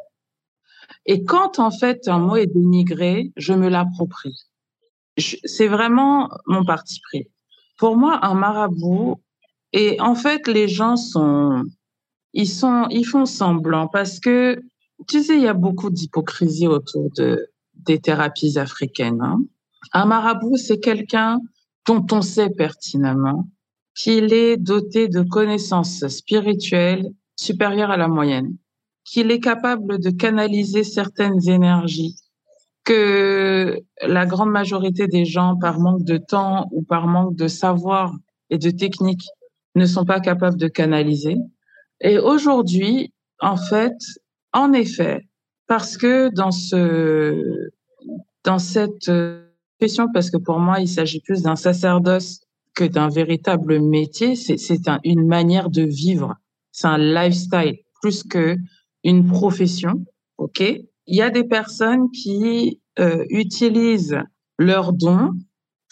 [1.07, 4.37] Et quand en fait un mot est dénigré, je me l'approprie.
[5.17, 7.29] C'est vraiment mon parti pris
[7.81, 9.17] pour moi, un marabout,
[9.73, 11.65] et en fait, les gens sont,
[12.35, 14.61] ils sont, ils font semblant parce que,
[15.09, 19.23] tu sais, il y a beaucoup d'hypocrisie autour de, des thérapies africaines.
[19.23, 19.41] Hein.
[19.95, 21.41] Un marabout, c'est quelqu'un
[21.87, 23.49] dont on sait pertinemment
[23.97, 28.59] qu'il est doté de connaissances spirituelles supérieures à la moyenne,
[29.05, 32.17] qu'il est capable de canaliser certaines énergies
[32.91, 38.13] que la grande majorité des gens, par manque de temps ou par manque de savoir
[38.51, 39.23] et de technique,
[39.77, 41.37] ne sont pas capables de canaliser.
[42.01, 43.95] Et aujourd'hui, en fait,
[44.53, 45.21] en effet,
[45.69, 47.71] parce que dans ce,
[48.43, 49.09] dans cette
[49.79, 52.41] question, parce que pour moi, il s'agit plus d'un sacerdoce
[52.75, 56.35] que d'un véritable métier, c'est un, une manière de vivre,
[56.73, 58.57] c'est un lifestyle plus que
[59.05, 60.05] une profession,
[60.39, 60.61] ok?
[60.61, 64.21] Il y a des personnes qui euh, utilisent
[64.59, 65.33] leurs dons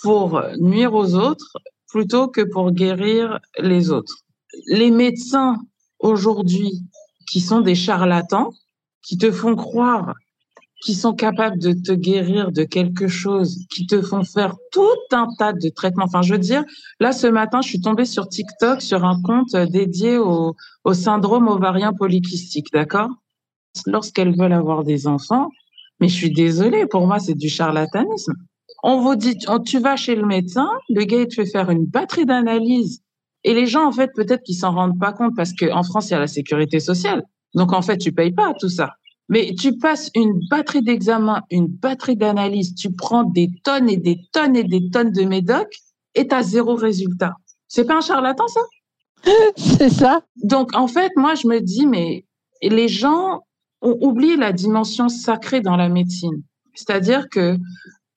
[0.03, 1.57] pour nuire aux autres
[1.89, 4.19] plutôt que pour guérir les autres.
[4.67, 5.57] Les médecins
[5.99, 6.85] aujourd'hui
[7.27, 8.53] qui sont des charlatans,
[9.03, 10.15] qui te font croire
[10.81, 15.27] qu'ils sont capables de te guérir de quelque chose, qui te font faire tout un
[15.37, 16.05] tas de traitements.
[16.05, 16.65] Enfin, je veux dire,
[17.01, 21.49] là, ce matin, je suis tombée sur TikTok sur un compte dédié au, au syndrome
[21.49, 23.11] ovarien polykystique, d'accord?
[23.87, 25.51] Lorsqu'elles veulent avoir des enfants.
[26.01, 28.35] Mais je suis désolée, pour moi, c'est du charlatanisme.
[28.83, 31.87] On vous dit, tu vas chez le médecin, le gars, il te fait faire une
[31.87, 33.03] batterie d'analyses.
[33.45, 36.13] Et les gens, en fait, peut-être qu'ils s'en rendent pas compte parce qu'en France, il
[36.13, 37.23] y a la sécurité sociale.
[37.55, 38.91] Donc, en fait, tu payes pas tout ça.
[39.29, 44.21] Mais tu passes une batterie d'examen, une batterie d'analyse, tu prends des tonnes et des
[44.33, 45.77] tonnes et des tonnes de médocs
[46.15, 47.35] et tu as zéro résultat.
[47.69, 48.61] C'est pas un charlatan, ça?
[49.57, 50.23] C'est ça.
[50.43, 52.25] Donc, en fait, moi, je me dis, mais
[52.63, 53.43] les gens,
[53.81, 56.43] on oublie la dimension sacrée dans la médecine.
[56.75, 57.57] C'est-à-dire que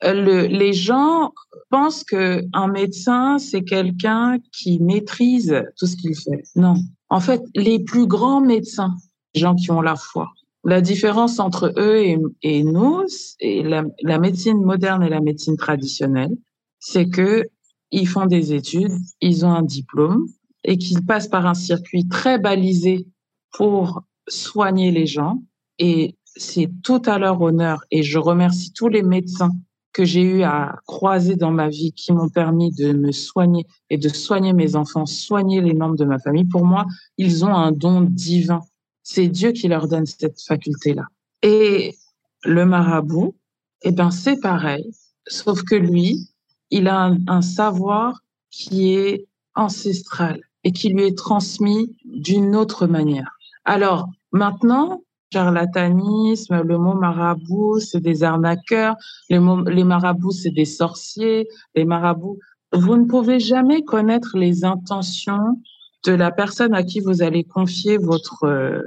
[0.03, 1.31] euh, le, les gens
[1.69, 6.43] pensent que un médecin c'est quelqu'un qui maîtrise tout ce qu'il fait.
[6.55, 6.75] Non,
[7.09, 8.95] en fait, les plus grands médecins,
[9.35, 10.29] les gens qui ont la foi,
[10.63, 13.03] La différence entre eux et, et nous,
[13.39, 16.35] et la, la, médecine moderne et la médecine traditionnelle,
[16.79, 17.47] c'est que
[17.91, 20.25] ils font des études, ils ont un diplôme
[20.63, 23.07] et qu'ils passent par un circuit très balisé
[23.51, 25.41] pour soigner les gens.
[25.83, 27.83] Et c'est tout à leur honneur.
[27.89, 29.49] Et je remercie tous les médecins
[29.93, 33.97] que j'ai eu à croiser dans ma vie qui m'ont permis de me soigner et
[33.97, 36.45] de soigner mes enfants, soigner les membres de ma famille.
[36.45, 36.85] Pour moi,
[37.17, 38.61] ils ont un don divin.
[39.01, 41.05] C'est Dieu qui leur donne cette faculté-là.
[41.41, 41.95] Et
[42.43, 43.35] le marabout,
[43.81, 44.85] eh ben, c'est pareil.
[45.25, 46.29] Sauf que lui,
[46.69, 52.85] il a un, un savoir qui est ancestral et qui lui est transmis d'une autre
[52.85, 53.31] manière.
[53.65, 58.95] Alors, maintenant, charlatanisme, le mot marabout, c'est des arnaqueurs,
[59.29, 62.39] les, marabouts, c'est des sorciers, les marabouts.
[62.73, 65.61] Vous ne pouvez jamais connaître les intentions
[66.05, 68.81] de la personne à qui vous allez confier votre, euh,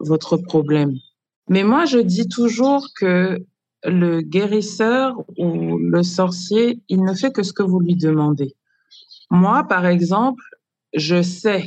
[0.00, 0.94] votre problème.
[1.48, 3.38] Mais moi, je dis toujours que
[3.84, 8.54] le guérisseur ou le sorcier, il ne fait que ce que vous lui demandez.
[9.30, 10.42] Moi, par exemple,
[10.94, 11.64] je sais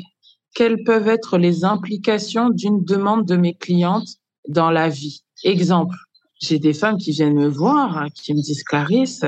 [0.54, 5.24] quelles peuvent être les implications d'une demande de mes clientes dans la vie?
[5.44, 5.96] Exemple,
[6.40, 9.26] j'ai des femmes qui viennent me voir, hein, qui me disent Clarisse,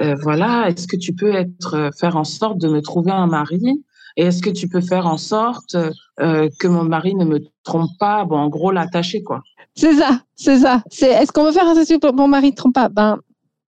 [0.00, 3.26] euh, voilà, est-ce que tu peux être euh, faire en sorte de me trouver un
[3.26, 3.84] mari?
[4.16, 5.76] Et est-ce que tu peux faire en sorte
[6.20, 8.24] euh, que mon mari ne me trompe pas?
[8.24, 9.42] Bon, en gros, l'attacher quoi.
[9.76, 10.82] C'est ça, c'est ça.
[10.90, 12.88] C'est est-ce qu'on veut faire un que mon mari ne trompe pas?
[12.88, 13.18] Ben,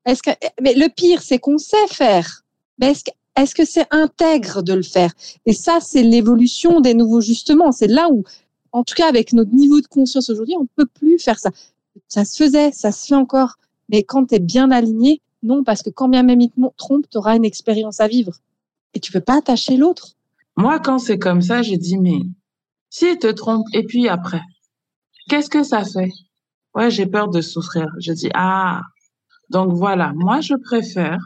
[0.05, 2.43] est-ce que mais le pire, c'est qu'on sait faire.
[2.79, 5.13] Mais est-ce que est-ce que c'est intègre de le faire?
[5.45, 7.71] Et ça, c'est l'évolution des nouveaux justements.
[7.73, 8.25] C'est là où,
[8.73, 11.51] en tout cas, avec notre niveau de conscience aujourd'hui, on peut plus faire ça.
[12.09, 13.57] Ça se faisait, ça se fait encore.
[13.89, 17.09] Mais quand tu es bien aligné, non, parce que quand bien même il te trompe,
[17.11, 18.33] tu auras une expérience à vivre.
[18.95, 20.17] Et tu peux pas attacher l'autre.
[20.57, 22.19] Moi, quand c'est comme ça, j'ai dit, mais
[22.89, 24.41] s'il te trompe, et puis après,
[25.29, 26.11] qu'est-ce que ça fait?
[26.75, 27.87] Ouais, j'ai peur de souffrir.
[27.99, 28.81] Je dis, ah,
[29.51, 31.19] donc voilà, moi, je préfère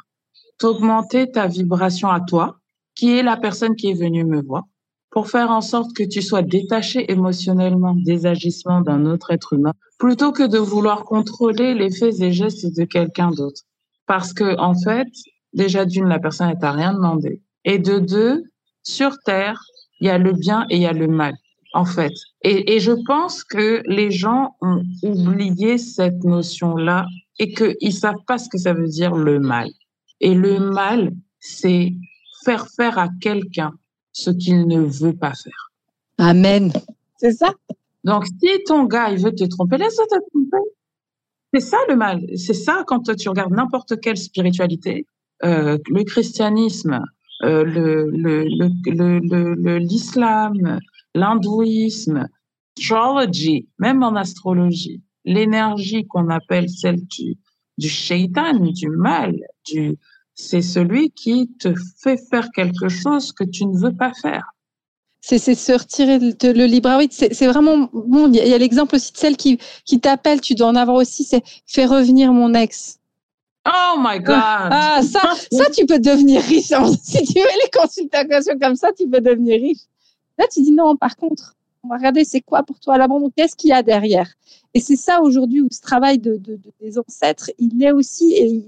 [0.65, 2.57] augmenter ta vibration à toi,
[2.95, 4.65] qui est la personne qui est venue me voir,
[5.11, 9.73] pour faire en sorte que tu sois détaché émotionnellement des agissements d'un autre être humain,
[9.99, 13.63] plutôt que de vouloir contrôler les faits et gestes de quelqu'un d'autre.
[14.07, 15.09] Parce que, en fait,
[15.53, 17.43] déjà d'une, la personne n'est t'a rien demandé.
[17.65, 18.45] Et de deux,
[18.83, 19.61] sur Terre,
[20.01, 21.35] il y a le bien et il y a le mal,
[21.75, 22.13] en fait.
[22.43, 27.07] Et, et je pense que les gens ont oublié cette notion-là
[27.39, 29.71] et qu'ils savent pas ce que ça veut dire le mal.
[30.21, 31.93] Et le mal, c'est
[32.45, 33.73] faire faire à quelqu'un
[34.13, 35.71] ce qu'il ne veut pas faire.
[36.19, 36.73] Amen.
[37.17, 37.53] C'est ça.
[38.05, 40.71] Donc, si ton gars, il veut te tromper, laisse-le te tromper.
[41.53, 42.21] C'est ça le mal.
[42.37, 45.07] C'est ça quand tu regardes n'importe quelle spiritualité,
[45.45, 47.03] euh, le christianisme,
[47.43, 48.45] euh, le, le,
[48.85, 50.81] le, l'islam,
[51.15, 52.29] l'hindouisme,
[52.79, 57.37] astrology, même en astrologie, l'énergie qu'on appelle celle du,
[57.79, 59.99] du shaitan, du mal, du,
[60.41, 64.55] c'est celui qui te fait faire quelque chose que tu ne veux pas faire.
[65.23, 67.15] C'est se retirer le, libre arbitre.
[67.15, 68.33] C'est vraiment bon.
[68.33, 70.41] Il y a, l'exemple aussi de celle qui, qui t'appelle.
[70.41, 71.25] Tu dois en avoir aussi.
[71.25, 72.99] C'est fais revenir mon ex.
[73.67, 74.37] Oh my God!
[74.39, 75.21] Ah, ça,
[75.53, 76.73] ça, tu peux devenir riche.
[77.03, 79.83] Si tu veux les consultations comme ça, tu peux devenir riche.
[80.39, 83.57] Là, tu dis non, par contre, on va regarder c'est quoi pour toi l'abandon, qu'est-ce
[83.57, 84.29] qu'il y a derrière?
[84.73, 86.41] Et c'est ça aujourd'hui où ce travail de,
[86.81, 88.65] des ancêtres, il est aussi, et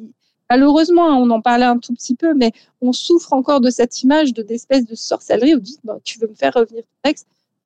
[0.52, 4.02] Malheureusement, hein, on en parlait un tout petit peu, mais on souffre encore de cette
[4.02, 7.24] image de d'espèce de sorcellerie où dis bah, tu veux me faire revenir ton ex?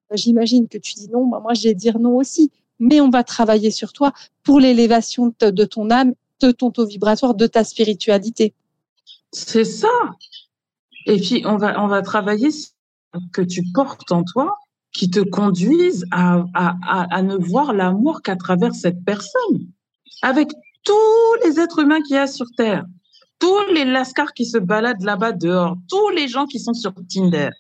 [0.09, 2.53] Bah, j'imagine que tu dis non, bah, moi je vais dire non aussi.
[2.79, 4.13] Mais on va travailler sur toi
[4.45, 8.55] pour l'élévation de ton âme, de ton taux vibratoire, de ta spiritualité.
[9.33, 9.89] C'est ça.
[11.07, 12.51] Et puis on va on va travailler
[13.33, 14.55] que tu portes en toi
[14.93, 19.59] qui te conduisent à, à, à, à ne voir l'amour qu'à travers cette personne.
[20.23, 20.53] Avec
[20.87, 22.85] tous les êtres humains qu'il y a sur Terre,
[23.39, 27.51] tous les lascars qui se baladent là-bas dehors, tous les gens qui sont sur Tinder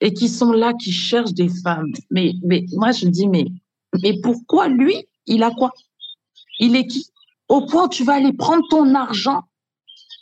[0.00, 1.92] et qui sont là, qui cherchent des femmes.
[2.10, 3.46] Mais, mais moi, je dis, mais,
[4.02, 4.94] mais pourquoi lui,
[5.26, 5.72] il a quoi?
[6.58, 7.06] Il est qui?
[7.48, 9.42] Au point où tu vas aller prendre ton argent?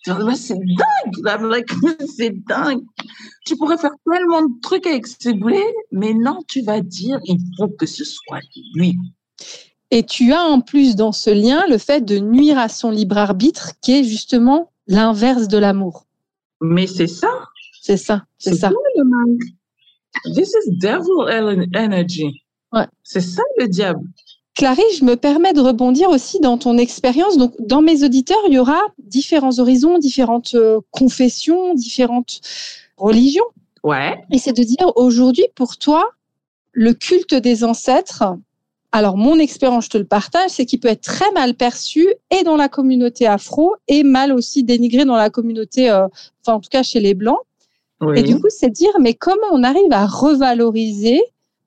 [0.05, 1.67] C'est dingue,
[2.17, 2.83] c'est dingue.
[3.45, 7.39] Tu pourrais faire tellement de trucs avec ce blé, mais non, tu vas dire, il
[7.59, 8.41] faut que ce soit
[8.75, 8.97] lui.
[9.91, 13.17] Et tu as en plus dans ce lien le fait de nuire à son libre
[13.17, 16.05] arbitre, qui est justement l'inverse de l'amour.
[16.61, 17.31] Mais c'est ça.
[17.81, 18.71] C'est ça, c'est ça.
[20.35, 22.43] This is devil energy.
[22.73, 22.87] Ouais.
[23.03, 24.01] C'est ça le diable.
[24.55, 27.39] Clarisse, je me permets de rebondir aussi dans ton expérience.
[27.39, 32.41] Donc, dans mes auditeurs, il y aura différents horizons, différentes euh, confessions, différentes
[32.97, 33.45] religions.
[33.85, 34.21] Ouais.
[34.33, 36.11] Et c'est de dire aujourd'hui, pour toi,
[36.73, 38.25] le culte des ancêtres,
[38.91, 42.43] alors mon expérience, je te le partage, c'est qu'il peut être très mal perçu et
[42.43, 46.07] dans la communauté afro et mal aussi dénigré dans la communauté, euh,
[46.41, 47.39] enfin en tout cas chez les blancs.
[48.15, 51.21] Et du coup, c'est dire mais comment on arrive à revaloriser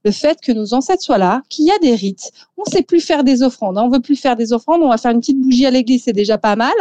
[0.03, 2.31] le fait que nos ancêtres soient là, qu'il y a des rites.
[2.57, 3.77] On ne sait plus faire des offrandes.
[3.77, 3.84] Hein.
[3.86, 4.81] On veut plus faire des offrandes.
[4.81, 6.73] On va faire une petite bougie à l'église, c'est déjà pas mal.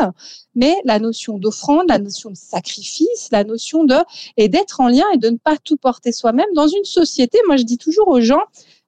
[0.55, 3.96] Mais la notion d'offrande, la notion de sacrifice, la notion de
[4.37, 7.38] et d'être en lien et de ne pas tout porter soi-même dans une société.
[7.46, 8.42] Moi, je dis toujours aux gens,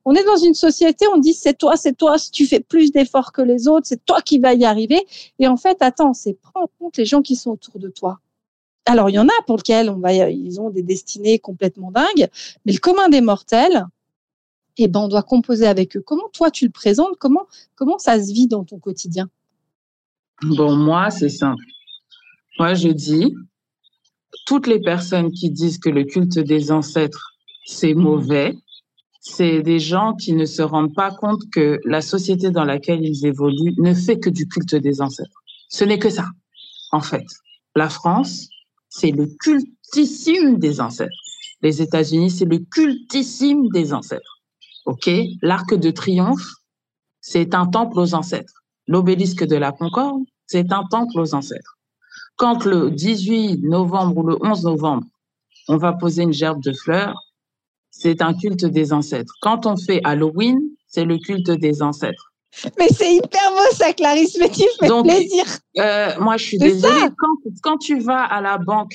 [0.04, 2.90] on est dans une société, on dit c'est toi, c'est toi, si tu fais plus
[2.90, 5.06] d'efforts que les autres, c'est toi qui vas y arriver.
[5.38, 8.18] Et en fait, attends, c'est prends en compte les gens qui sont autour de toi.
[8.84, 12.28] Alors, il y en a pour lesquels on va, ils ont des destinées complètement dingues,
[12.64, 13.86] mais le commun des mortels,
[14.76, 16.02] eh ben, on doit composer avec eux.
[16.04, 17.16] Comment toi, tu le présentes?
[17.18, 19.28] Comment, comment ça se vit dans ton quotidien?
[20.42, 21.62] Bon, moi, c'est simple.
[22.58, 23.34] Moi, je dis,
[24.46, 28.56] toutes les personnes qui disent que le culte des ancêtres, c'est mauvais,
[29.24, 33.24] c'est des gens qui ne se rendent pas compte que la société dans laquelle ils
[33.24, 35.42] évoluent ne fait que du culte des ancêtres.
[35.68, 36.26] Ce n'est que ça,
[36.90, 37.24] en fait.
[37.76, 38.48] La France,
[38.88, 41.14] c'est le cultissime des ancêtres.
[41.62, 44.40] Les États-Unis, c'est le cultissime des ancêtres.
[44.86, 45.08] OK?
[45.40, 46.54] L'arc de triomphe,
[47.20, 48.64] c'est un temple aux ancêtres.
[48.88, 51.78] L'obélisque de la Concorde, c'est un temple aux ancêtres.
[52.34, 55.06] Quand le 18 novembre ou le 11 novembre,
[55.68, 57.14] on va poser une gerbe de fleurs,
[57.92, 59.34] c'est un culte des ancêtres.
[59.40, 62.32] Quand on fait Halloween, c'est le culte des ancêtres.
[62.78, 65.44] Mais c'est hyper beau ça, Clarisse, mais tu fais plaisir.
[65.78, 67.08] Euh, moi, je suis désolée.
[67.16, 68.94] Quand, quand tu vas à la banque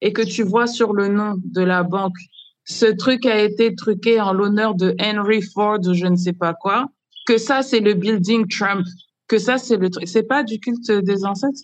[0.00, 2.16] et que tu vois sur le nom de la banque,
[2.64, 6.54] ce truc a été truqué en l'honneur de Henry Ford ou je ne sais pas
[6.54, 6.86] quoi,
[7.26, 8.86] que ça, c'est le building Trump,
[9.28, 10.08] que ça, c'est le truc.
[10.08, 11.60] C'est pas du culte des ancêtres?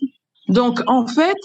[0.49, 1.39] Donc, en fait,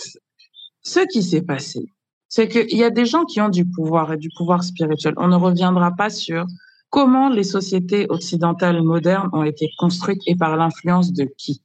[0.84, 1.86] ce qui s'est passé,
[2.30, 5.14] c'est qu'il y a des gens qui ont du pouvoir et du pouvoir spirituel.
[5.18, 6.46] On ne reviendra pas sur
[6.90, 11.62] comment les sociétés occidentales modernes ont été construites et par l'influence de qui.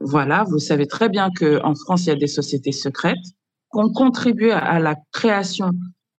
[0.00, 3.92] Voilà, vous savez très bien qu'en France, il y a des sociétés secrètes qui ont
[3.92, 5.70] contribué à la création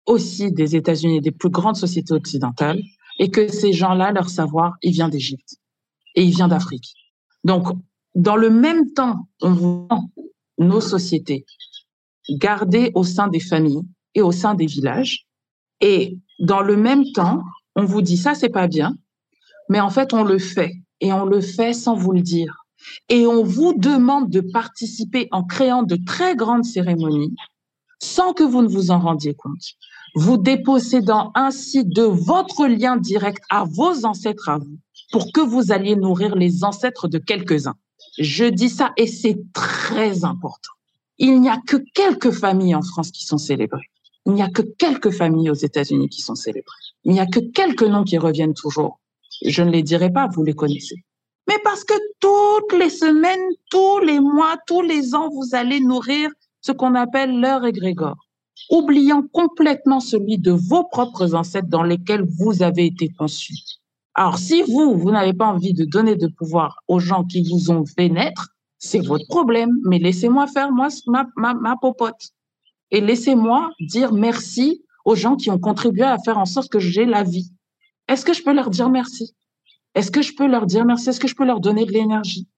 [0.06, 2.80] aussi des États-Unis, des plus grandes sociétés occidentales,
[3.18, 5.56] et que ces gens-là, leur savoir, il vient d'Égypte
[6.14, 6.94] et il vient d'Afrique.
[7.44, 7.68] Donc,
[8.14, 10.00] dans le même temps, on voit
[10.58, 11.44] nos sociétés
[12.38, 13.82] garder au sein des familles
[14.14, 15.26] et au sein des villages.
[15.80, 17.42] Et dans le même temps,
[17.76, 18.94] on vous dit ça, c'est pas bien,
[19.68, 22.56] mais en fait, on le fait et on le fait sans vous le dire.
[23.08, 27.34] Et on vous demande de participer en créant de très grandes cérémonies
[28.02, 29.62] sans que vous ne vous en rendiez compte.
[30.14, 34.78] Vous dépossédant ainsi de votre lien direct à vos ancêtres à vous
[35.12, 37.76] pour que vous alliez nourrir les ancêtres de quelques-uns.
[38.18, 40.72] Je dis ça et c'est très important
[41.20, 43.88] il n'y a que quelques familles en France qui sont célébrées.
[44.24, 46.64] Il n'y a que quelques familles aux États-Unis qui sont célébrées.
[47.04, 48.98] Il n'y a que quelques noms qui reviennent toujours.
[49.44, 50.96] Je ne les dirai pas, vous les connaissez.
[51.46, 56.30] Mais parce que toutes les semaines, tous les mois, tous les ans, vous allez nourrir
[56.62, 58.16] ce qu'on appelle leur égrégore,
[58.70, 63.58] oubliant complètement celui de vos propres ancêtres dans lesquels vous avez été conçus.
[64.14, 67.70] Alors, si vous, vous n'avez pas envie de donner de pouvoir aux gens qui vous
[67.70, 68.49] ont fait naître,
[68.80, 70.88] c'est votre problème, mais laissez-moi faire moi
[71.36, 72.30] ma, popote.
[72.90, 77.04] Et laissez-moi dire merci aux gens qui ont contribué à faire en sorte que j'ai
[77.04, 77.52] la vie.
[78.08, 79.36] Est-ce que je peux leur dire merci?
[79.94, 81.10] Est-ce que je peux leur dire merci?
[81.10, 82.48] Est-ce que je peux leur donner de l'énergie?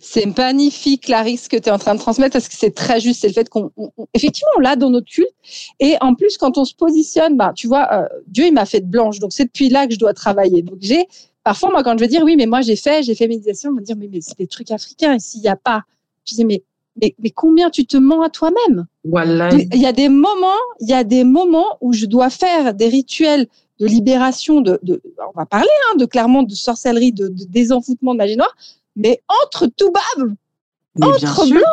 [0.00, 3.00] C'est magnifique, Clarisse, ce que tu es en train de transmettre, parce que c'est très
[3.00, 3.20] juste.
[3.20, 3.70] C'est le fait qu'on,
[4.12, 5.32] effectivement, on l'a dans notre culte.
[5.80, 8.80] Et en plus, quand on se positionne, bah, tu vois, euh, Dieu, il m'a fait
[8.80, 9.18] de blanche.
[9.18, 10.62] Donc, c'est depuis là que je dois travailler.
[10.62, 11.06] Donc, j'ai
[11.48, 13.76] Parfois, moi, quand je veux dire oui, mais moi j'ai fait, j'ai fait méditation, on
[13.76, 15.84] va dire mais, mais c'est des trucs africains et s'il n'y a pas,
[16.26, 16.62] je dis mais,
[17.00, 18.86] mais, mais combien tu te mens à toi-même?
[19.02, 19.48] Voilà.
[19.54, 22.88] Il y a des moments, il y a des moments où je dois faire des
[22.88, 23.46] rituels
[23.80, 28.12] de libération, de, de on va parler hein, de clairement de sorcellerie, de, de, désenfoutement
[28.12, 28.54] de magie noire,
[28.94, 30.34] mais entre tout bab,
[31.00, 31.64] entre blancs,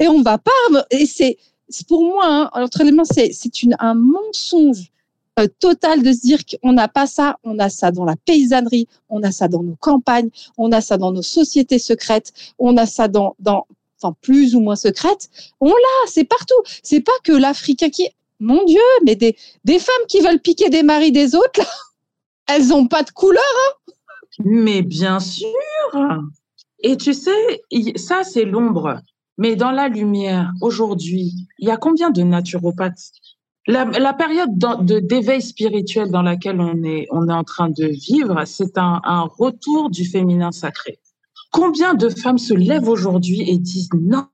[0.00, 0.50] et on va pas.
[0.90, 1.38] Et c'est
[1.86, 3.30] pour moi, hein, entre les mains, c'est
[3.78, 4.90] un mensonge
[5.38, 8.88] euh, total de se dire qu'on n'a pas ça, on a ça dans la paysannerie,
[9.08, 12.86] on a ça dans nos campagnes, on a ça dans nos sociétés secrètes, on a
[12.86, 13.66] ça dans, dans
[14.00, 15.28] enfin plus ou moins secrètes.
[15.60, 16.60] On l'a, c'est partout.
[16.82, 18.08] C'est pas que l'Africain qui,
[18.40, 19.34] mon Dieu, mais des,
[19.66, 21.60] femmes qui veulent piquer des maris des autres,
[22.46, 23.42] elles ont pas de couleur.
[23.42, 23.92] Hein
[24.44, 25.48] mais bien sûr.
[26.80, 27.62] Et tu sais,
[27.96, 29.00] ça c'est l'ombre.
[29.36, 33.12] Mais dans la lumière, aujourd'hui, il y a combien de naturopathes
[33.66, 38.44] la, période de d'éveil spirituel dans laquelle on est, on est en train de vivre,
[38.46, 40.98] c'est un, retour du féminin sacré.
[41.52, 44.26] Combien de femmes se lèvent aujourd'hui et disent non,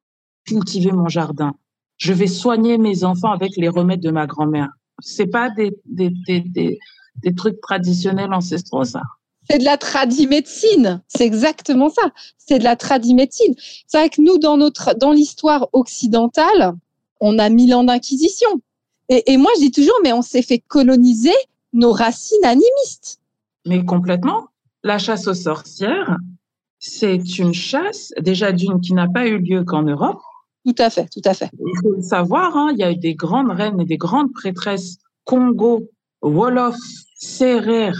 [0.44, 1.54] cultiver mon jardin,
[1.96, 4.70] je vais soigner mes enfants avec les remèdes de ma grand-mère.
[5.00, 6.78] C'est pas des, des, des, des,
[7.22, 9.02] des trucs traditionnels ancestraux, ça.
[9.48, 11.02] C'est de la tradimédecine.
[11.08, 12.10] C'est exactement ça.
[12.38, 13.54] C'est de la tradimédecine.
[13.86, 16.74] C'est vrai que nous, dans notre, dans l'histoire occidentale,
[17.20, 18.48] on a mille ans d'inquisition.
[19.08, 21.34] Et, et moi, je dis toujours, mais on s'est fait coloniser
[21.72, 23.20] nos racines animistes.
[23.66, 24.48] Mais complètement.
[24.82, 26.16] La chasse aux sorcières,
[26.78, 30.20] c'est une chasse, déjà d'une qui n'a pas eu lieu qu'en Europe.
[30.66, 31.50] Tout à fait, tout à fait.
[31.58, 34.32] Il faut le savoir, hein, il y a eu des grandes reines et des grandes
[34.32, 35.88] prêtresses Congo,
[36.22, 36.76] Wolof,
[37.16, 37.92] Serrer,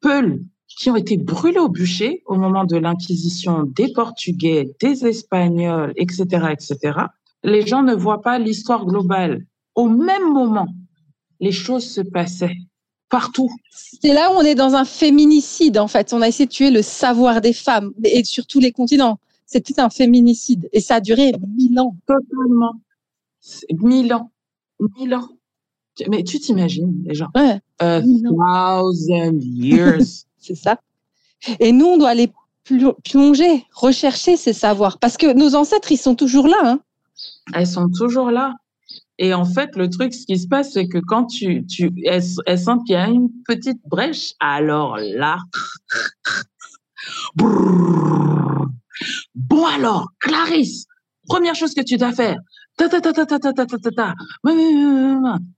[0.00, 5.92] Peul, qui ont été brûlées au bûcher au moment de l'inquisition des Portugais, des Espagnols,
[5.96, 6.98] etc., etc.
[7.42, 9.44] Les gens ne voient pas l'histoire globale.
[9.78, 10.66] Au même moment,
[11.38, 12.56] les choses se passaient
[13.08, 13.48] partout.
[13.70, 16.12] C'est là où on est dans un féminicide, en fait.
[16.12, 19.20] On a essayé de tuer le savoir des femmes, et sur tous les continents.
[19.46, 20.68] C'était un féminicide.
[20.72, 21.94] Et ça a duré mille ans.
[22.08, 22.72] Totalement.
[23.80, 24.32] Mille ans.
[24.98, 25.28] Mille ans.
[26.08, 27.28] Mais tu t'imagines, les gens?
[27.36, 27.60] Ouais.
[27.78, 30.24] A thousand years.
[30.38, 30.80] C'est ça.
[31.60, 32.32] Et nous, on doit aller
[33.04, 34.98] plonger, rechercher ces savoirs.
[34.98, 36.58] Parce que nos ancêtres, ils sont toujours là.
[36.64, 36.80] Hein.
[37.54, 38.56] Elles sont toujours là.
[39.18, 42.22] Et en fait, le truc, ce qui se passe, c'est que quand tu, tu, elles,
[42.58, 45.38] sentent qu'il y a une petite brèche, alors là,
[49.34, 50.86] bon alors, Clarisse,
[51.26, 52.38] première chose que tu dois faire,
[52.76, 54.14] ta ta ta ta ta ta ta ta ta ta,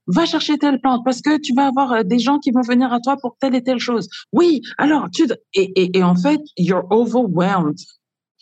[0.07, 2.99] va chercher telle plante parce que tu vas avoir des gens qui vont venir à
[2.99, 4.09] toi pour telle et telle chose.
[4.33, 7.77] Oui, alors tu et, et en fait, you're overwhelmed.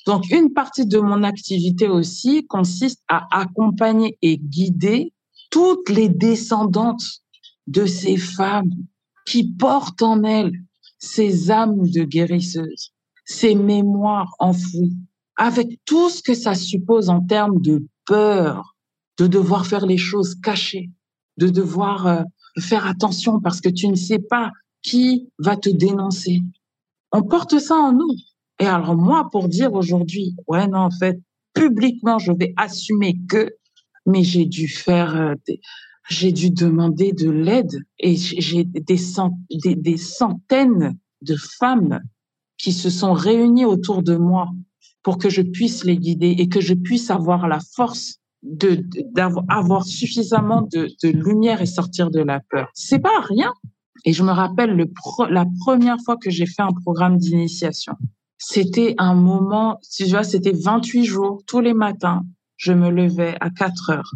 [0.05, 5.13] Donc, une partie de mon activité aussi consiste à accompagner et guider
[5.51, 7.03] toutes les descendantes
[7.67, 8.71] de ces femmes
[9.25, 10.53] qui portent en elles
[10.97, 12.91] ces âmes de guérisseuses,
[13.25, 14.97] ces mémoires enfouies,
[15.37, 18.75] avec tout ce que ça suppose en termes de peur,
[19.17, 20.89] de devoir faire les choses cachées,
[21.37, 22.23] de devoir euh,
[22.59, 26.41] faire attention parce que tu ne sais pas qui va te dénoncer.
[27.11, 28.15] On porte ça en nous.
[28.59, 31.19] Et alors moi, pour dire aujourd'hui, ouais, non, en fait,
[31.53, 33.55] publiquement, je vais assumer que,
[34.05, 35.33] mais j'ai dû faire, euh,
[36.09, 42.01] j'ai dû demander de l'aide et j'ai des, des, des centaines de femmes
[42.57, 44.49] qui se sont réunies autour de moi
[45.03, 49.83] pour que je puisse les guider et que je puisse avoir la force de d'avoir
[49.83, 52.69] suffisamment de, de, lumière et sortir de la peur.
[52.73, 53.53] C'est pas rien.
[54.05, 54.85] Et je me rappelle le
[55.29, 57.95] la première fois que j'ai fait un programme d'initiation
[58.39, 62.23] c'était un moment, tu vois, c'était 28 jours, tous les matins,
[62.55, 64.11] je me levais à 4 heures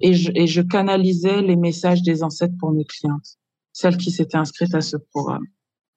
[0.00, 3.38] et je, et je canalisais les messages des ancêtres pour mes clientes,
[3.72, 5.44] celles qui s'étaient inscrites à ce programme.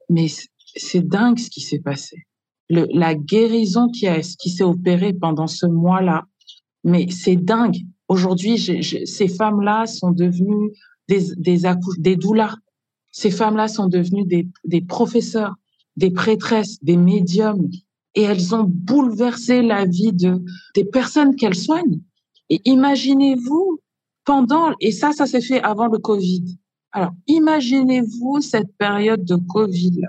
[0.10, 0.28] Mais
[0.76, 2.28] c'est dingue ce qui s'est passé.
[2.70, 6.26] Le, la guérison qui, a, qui s'est opérée pendant ce mois-là,
[6.84, 7.78] mais c'est dingue.
[8.08, 10.72] Aujourd'hui, ces femmes-là sont devenues
[11.08, 11.62] des, des,
[11.98, 12.56] des doulas.
[13.12, 15.56] Ces femmes-là sont devenues des, des professeurs
[15.96, 17.70] des prêtresses, des médiums,
[18.16, 20.42] et elles ont bouleversé la vie de
[20.74, 22.02] des personnes qu'elles soignent.
[22.50, 23.80] Et imaginez-vous
[24.24, 26.58] pendant, et ça, ça s'est fait avant le Covid.
[26.92, 30.02] Alors, imaginez-vous cette période de Covid.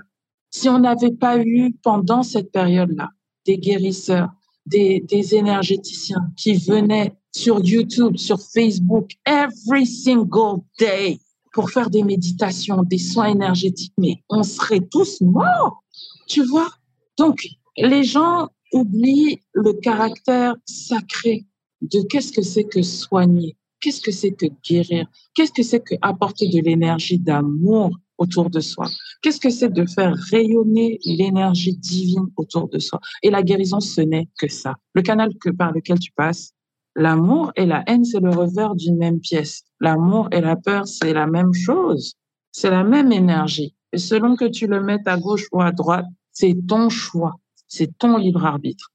[0.49, 3.09] Si on n'avait pas eu pendant cette période-là
[3.45, 4.29] des guérisseurs,
[4.65, 11.19] des, des énergéticiens qui venaient sur YouTube, sur Facebook, every single day
[11.57, 15.83] pour faire des méditations, des soins énergétiques, mais on serait tous morts,
[16.27, 16.69] tu vois.
[17.17, 17.47] Donc,
[17.77, 21.47] les gens oublient le caractère sacré
[21.81, 25.95] de qu'est-ce que c'est que soigner, qu'est-ce que c'est que guérir, qu'est-ce que c'est que
[26.03, 27.89] apporter de l'énergie d'amour
[28.19, 28.87] autour de soi,
[29.23, 32.99] qu'est-ce que c'est de faire rayonner l'énergie divine autour de soi.
[33.23, 34.75] Et la guérison, ce n'est que ça.
[34.93, 36.53] Le canal que, par lequel tu passes,
[36.99, 39.61] L'amour et la haine, c'est le revers d'une même pièce.
[39.79, 42.15] L'amour et la peur, c'est la même chose.
[42.51, 43.75] C'est la même énergie.
[43.93, 47.35] Et selon que tu le mettes à gauche ou à droite, c'est ton choix.
[47.67, 48.89] C'est ton libre arbitre.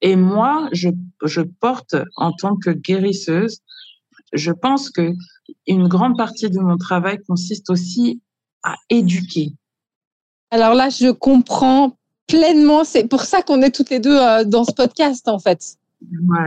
[0.00, 0.88] Et moi, je,
[1.22, 3.58] je porte en tant que guérisseuse,
[4.32, 5.12] je pense que
[5.66, 8.22] une grande partie de mon travail consiste aussi
[8.62, 9.52] à éduquer.
[10.50, 12.84] Alors là, je comprends pleinement.
[12.84, 15.76] C'est pour ça qu'on est toutes les deux euh, dans ce podcast, en fait.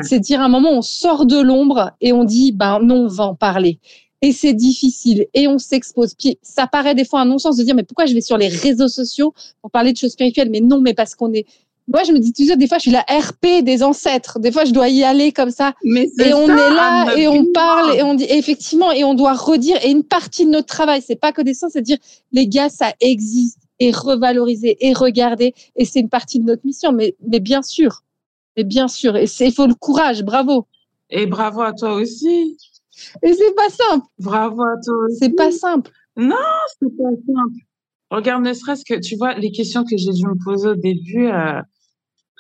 [0.03, 3.07] C'est dire à un moment, on sort de l'ombre et on dit, ben non, on
[3.07, 3.79] va en parler.
[4.21, 6.15] Et c'est difficile et on s'expose.
[6.15, 8.47] Puis ça paraît des fois un non-sens de dire, mais pourquoi je vais sur les
[8.47, 10.49] réseaux sociaux pour parler de choses spirituelles?
[10.49, 11.45] Mais non, mais parce qu'on est.
[11.87, 14.39] Moi, je me dis toujours, des fois, je suis la RP des ancêtres.
[14.39, 15.73] Des fois, je dois y aller comme ça.
[15.85, 19.33] Mais et on est là et on parle et on dit effectivement et on doit
[19.33, 19.77] redire.
[19.85, 21.97] Et une partie de notre travail, c'est pas que des sens, c'est de dire,
[22.33, 25.53] les gars, ça existe et revaloriser et regarder.
[25.75, 26.91] Et c'est une partie de notre mission.
[26.91, 28.03] Mais, mais bien sûr,
[28.57, 30.67] et bien sûr, et il faut le courage, bravo.
[31.09, 32.57] Et bravo à toi aussi.
[33.23, 34.05] Et c'est pas simple.
[34.19, 35.17] Bravo à toi aussi.
[35.19, 35.91] C'est pas simple.
[36.17, 36.35] Non,
[36.79, 37.63] c'est pas simple.
[38.09, 41.27] Regarde, ne serait-ce que, tu vois, les questions que j'ai dû me poser au début,
[41.27, 41.61] euh,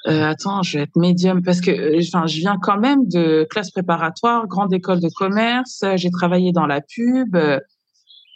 [0.07, 3.45] euh, attends, je vais être médium parce que, euh, enfin, je viens quand même de
[3.49, 7.37] classe préparatoire, grande école de commerce, j'ai travaillé dans la pub.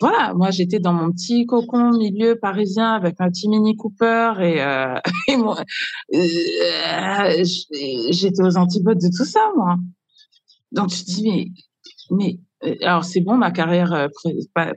[0.02, 4.58] Voilà, moi, j'étais dans mon petit cocon milieu parisien avec un petit Mini Cooper et,
[5.32, 5.64] et moi,
[8.12, 9.78] j'étais aux antipodes de tout ça, moi.
[10.74, 11.48] Donc, tu te dis, mais,
[12.12, 12.40] mais,
[12.84, 14.10] alors c'est bon, ma carrière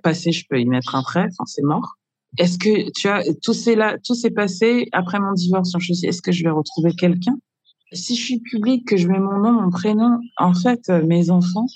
[0.02, 1.96] passée, je peux y mettre un trait, enfin, c'est mort
[2.38, 5.72] est-ce que tu as tout c'est là, tout s'est passé après mon divorce?
[5.78, 7.36] Je suis est-ce que je vais retrouver quelqu'un?
[7.92, 11.30] Si je suis public, que je mets mon nom, mon prénom, en fait, euh, mes
[11.30, 11.66] enfants,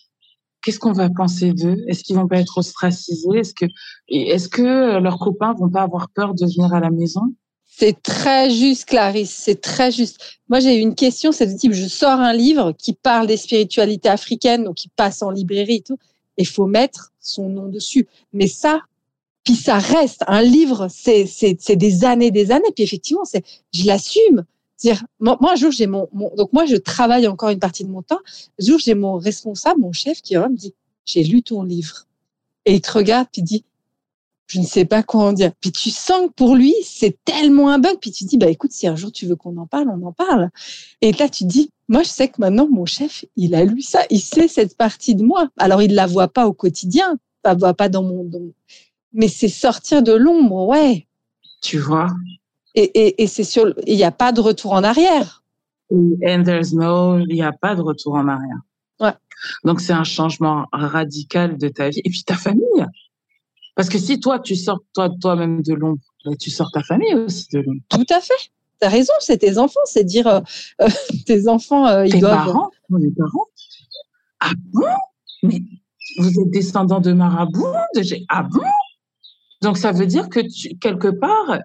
[0.63, 1.85] qu'est-ce qu'on va penser d'eux?
[1.87, 3.39] Est-ce qu'ils vont pas être ostracisés?
[3.39, 3.67] Est-ce que,
[4.09, 7.23] est-ce que euh, leurs copains vont pas avoir peur de venir à la maison?
[7.65, 9.35] C'est très juste, Clarisse.
[9.35, 10.21] C'est très juste.
[10.49, 14.09] Moi, j'ai une question, c'est de type je sors un livre qui parle des spiritualités
[14.09, 15.99] africaines, donc qui passe en librairie et tout.
[16.39, 18.09] Il faut mettre son nom dessus.
[18.33, 18.81] Mais ça,
[19.45, 22.73] puis ça reste un livre, c'est c'est des années, des années.
[22.75, 24.45] Puis effectivement, c'est je l'assume.
[24.79, 28.03] Dire, moi, un jour j'ai mon, donc moi je travaille encore une partie de mon
[28.03, 28.21] temps.
[28.61, 30.75] Un jour j'ai mon responsable, mon chef qui me dit
[31.05, 32.07] j'ai lu ton livre
[32.65, 33.65] et il te regarde puis il dit
[34.47, 35.53] je ne sais pas quoi en dire.
[35.61, 37.99] Puis tu sens que pour lui c'est tellement un bug.
[38.01, 40.13] Puis tu dis bah écoute si un jour tu veux qu'on en parle, on en
[40.13, 40.51] parle.
[41.01, 44.03] Et là tu dis moi je sais que maintenant mon chef il a lu ça,
[44.11, 45.49] il sait cette partie de moi.
[45.59, 48.25] Alors il la voit pas au quotidien, pas voit pas dans mon
[49.13, 51.07] mais c'est sortir de l'ombre, ouais.
[51.63, 52.09] Tu vois?
[52.79, 55.43] Et, et, et c'est sur, il n'y a pas de retour en arrière.
[55.91, 58.61] And there's no, il n'y a pas de retour en arrière.
[59.01, 59.15] Ouais.
[59.65, 62.87] Donc c'est un changement radical de ta vie et puis ta famille.
[63.75, 67.13] Parce que si toi tu sors toi toi-même de l'ombre, bah, tu sors ta famille
[67.15, 67.81] aussi de l'ombre.
[67.89, 68.51] Tout à fait.
[68.81, 70.41] Tu as raison, c'est tes enfants, c'est dire euh,
[70.81, 70.89] euh
[71.27, 73.47] tes enfants euh, ils tes doivent parents, mes parents.
[74.39, 74.87] Ah bon?
[75.43, 75.63] Mais
[76.19, 78.03] vous êtes descendant de marabout de...
[78.29, 78.63] Ah bon?
[79.63, 81.59] Donc ça veut dire que tu, quelque part,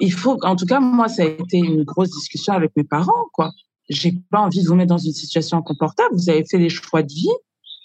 [0.00, 3.26] il faut, en tout cas moi ça a été une grosse discussion avec mes parents
[3.32, 3.50] quoi.
[3.88, 6.14] J'ai pas envie de vous mettre dans une situation inconfortable.
[6.14, 7.28] Vous avez fait des choix de vie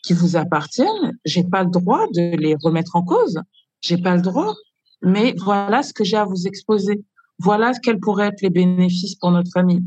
[0.03, 1.18] qui vous appartiennent.
[1.26, 3.39] J'ai pas le droit de les remettre en cause.
[3.82, 4.55] J'ai pas le droit.
[5.03, 7.03] Mais voilà ce que j'ai à vous exposer.
[7.39, 9.84] Voilà quels pourraient être les bénéfices pour notre famille.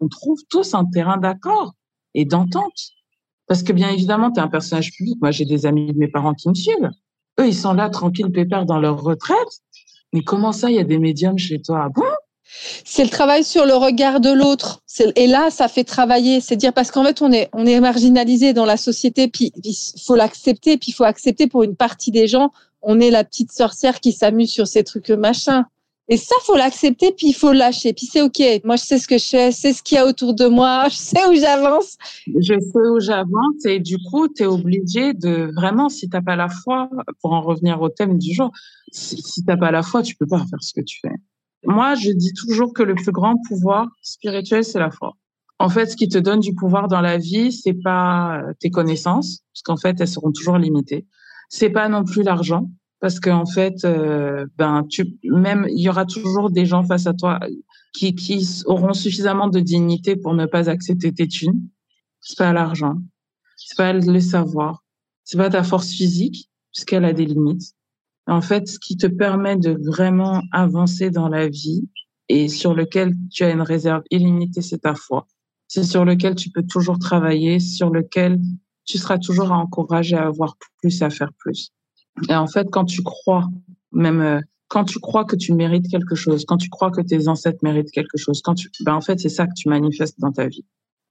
[0.00, 1.74] On trouve tous un terrain d'accord
[2.14, 2.90] et d'entente.
[3.46, 5.18] Parce que bien évidemment, tu es un personnage public.
[5.20, 6.90] Moi, j'ai des amis de mes parents qui me suivent.
[7.40, 9.62] Eux, ils sont là tranquilles, pépères dans leur retraite.
[10.12, 11.88] Mais comment ça, il y a des médiums chez toi?
[11.96, 12.00] Ah
[12.84, 14.82] c'est le travail sur le regard de l'autre.
[15.14, 16.40] Et là, ça fait travailler.
[16.40, 20.00] C'est dire parce qu'en fait, on est on est marginalisé dans la société, puis il
[20.04, 22.50] faut l'accepter, puis il faut accepter pour une partie des gens,
[22.82, 25.66] on est la petite sorcière qui s'amuse sur ces trucs machin.
[26.12, 27.92] Et ça, faut l'accepter, puis il faut lâcher.
[27.92, 28.42] Puis c'est OK.
[28.64, 30.88] Moi, je sais ce que je fais, c'est ce qu'il y a autour de moi,
[30.90, 31.96] je sais où j'avance.
[32.26, 36.22] Je sais où j'avance et du coup, tu es obligé de vraiment, si tu n'as
[36.22, 36.90] pas la foi,
[37.22, 38.50] pour en revenir au thème du jour,
[38.90, 41.14] si, tu n'as pas la foi, tu peux pas faire ce que tu fais.
[41.64, 45.12] Moi, je dis toujours que le plus grand pouvoir spirituel, c'est la foi.
[45.60, 49.44] En fait, ce qui te donne du pouvoir dans la vie, c'est pas tes connaissances,
[49.52, 51.06] parce qu'en fait, elles seront toujours limitées.
[51.50, 52.68] C'est pas non plus l'argent,
[53.00, 57.14] parce qu'en fait, euh, ben, tu, même il y aura toujours des gens face à
[57.14, 57.40] toi
[57.94, 61.68] qui, qui auront suffisamment de dignité pour ne pas accepter tes thunes.
[62.20, 62.96] C'est pas l'argent,
[63.56, 64.84] c'est pas le savoir,
[65.24, 67.72] c'est pas ta force physique puisqu'elle a des limites.
[68.26, 71.88] En fait, ce qui te permet de vraiment avancer dans la vie
[72.28, 75.26] et sur lequel tu as une réserve illimitée, c'est ta foi.
[75.66, 78.38] C'est sur lequel tu peux toujours travailler, sur lequel
[78.84, 81.72] tu seras toujours encouragé à avoir plus, à faire plus.
[82.28, 83.46] Et en fait, quand tu crois,
[83.92, 87.28] même euh, quand tu crois que tu mérites quelque chose, quand tu crois que tes
[87.28, 88.42] ancêtres méritent quelque chose,
[88.80, 90.64] ben en fait, c'est ça que tu manifestes dans ta vie.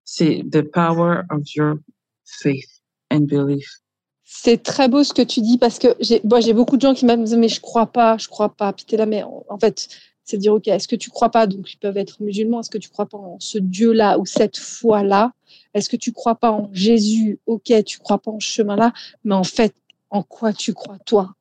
[0.05, 1.75] C'est the power of your
[2.23, 2.81] faith
[3.11, 3.81] and belief.
[4.23, 6.93] C'est très beau ce que tu dis parce que j'ai, moi, j'ai beaucoup de gens
[6.93, 8.71] qui me disent mais je crois pas, je crois pas.
[8.73, 9.89] Puis t'es là, mais en fait,
[10.23, 11.47] c'est dire ok, est-ce que tu crois pas?
[11.47, 12.59] Donc ils peuvent être musulmans.
[12.59, 15.33] Est-ce que tu crois pas en ce Dieu-là ou cette foi-là?
[15.73, 17.39] Est-ce que tu crois pas en Jésus?
[17.47, 18.93] Ok, tu crois pas en ce chemin-là,
[19.23, 19.73] mais en fait,
[20.09, 21.33] en quoi tu crois toi?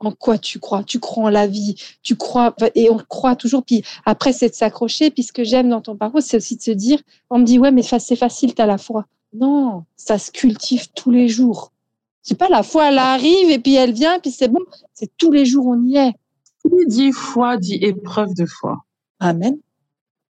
[0.00, 0.82] En quoi tu crois?
[0.82, 3.64] Tu crois en la vie, tu crois et on croit toujours.
[3.64, 5.10] Puis après, c'est de s'accrocher.
[5.10, 7.00] Puis ce que j'aime dans ton parcours, c'est aussi de se dire,
[7.30, 9.06] on me dit ouais, mais c'est facile, t'as la foi.
[9.32, 11.72] Non, ça se cultive tous les jours.
[12.22, 14.60] C'est pas la foi, elle arrive et puis elle vient, puis c'est bon.
[14.92, 16.12] C'est tous les jours, on y est.
[16.62, 18.84] Qui dit foi dit épreuve de foi.
[19.20, 19.58] Amen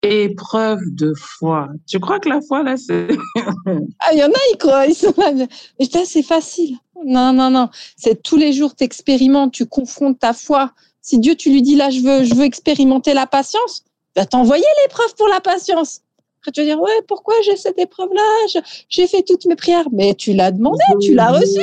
[0.02, 1.68] épreuve de foi.
[1.86, 3.08] Tu crois que la foi, là, c'est...
[3.36, 5.32] ah, il y en a, ils croient, ils sont là.
[5.32, 6.76] Mais c'est facile.
[7.04, 7.68] Non, non, non.
[7.96, 10.72] C'est tous les jours, tu expérimentes, tu confrontes ta foi.
[11.00, 13.84] Si Dieu, tu lui dis, là, je veux, je veux expérimenter la patience,
[14.16, 16.00] va t'envoyer l'épreuve pour la patience.
[16.40, 18.62] Après, tu vas dire, ouais, pourquoi j'ai cette épreuve-là?
[18.88, 19.86] J'ai fait toutes mes prières.
[19.92, 21.60] Mais tu l'as demandé, tu l'as reçu.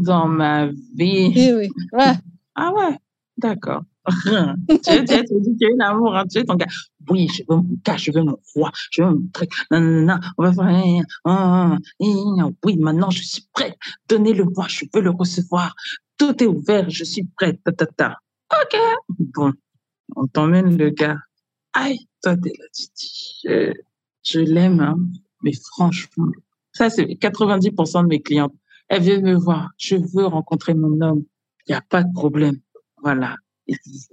[0.00, 1.32] Dans ma vie.
[1.36, 2.12] Eh oui, ouais.
[2.54, 2.96] Ah ouais,
[3.36, 3.82] d'accord.
[4.68, 6.66] tu tu es, tu es l'amour, hein, tu es ton gars.
[7.10, 9.50] Oui, je veux mon gars, je veux mon roi, je veux mon truc.
[9.70, 11.04] Non, on va faire.
[11.24, 13.76] Ah, oui, maintenant, je suis prête.
[14.08, 15.74] Donnez-le-moi, je veux le recevoir.
[16.16, 17.60] Tout est ouvert, je suis prête.
[17.64, 18.18] Ta, ta, ta.
[18.62, 18.78] OK.
[19.18, 19.52] Bon,
[20.16, 21.18] on t'emmène le gars.
[21.72, 23.72] Aïe, toi, t'es là, tu dis, je,
[24.24, 24.98] je l'aime, hein,
[25.42, 26.26] mais franchement,
[26.72, 28.54] ça, c'est 90% de mes clientes.
[28.88, 29.70] Elles viennent me voir.
[29.76, 31.24] Je veux rencontrer mon homme.
[31.66, 32.58] Il n'y a pas de problème.
[33.02, 33.36] Voilà.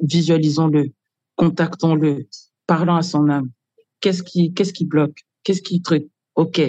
[0.01, 0.91] Visualisons-le.
[1.35, 2.27] Contactons-le.
[2.67, 3.49] Parlons à son âme.
[4.01, 5.25] Qu'est-ce qui, qu'est-ce qui bloque?
[5.43, 6.07] Qu'est-ce qui truc?
[6.35, 6.61] OK.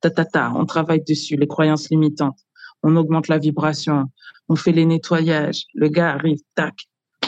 [0.00, 0.52] Ta, ta, ta.
[0.54, 1.36] On travaille dessus.
[1.36, 2.38] Les croyances limitantes.
[2.82, 4.04] On augmente la vibration.
[4.48, 5.64] On fait les nettoyages.
[5.74, 6.38] Le gars arrive.
[6.54, 6.74] Tac.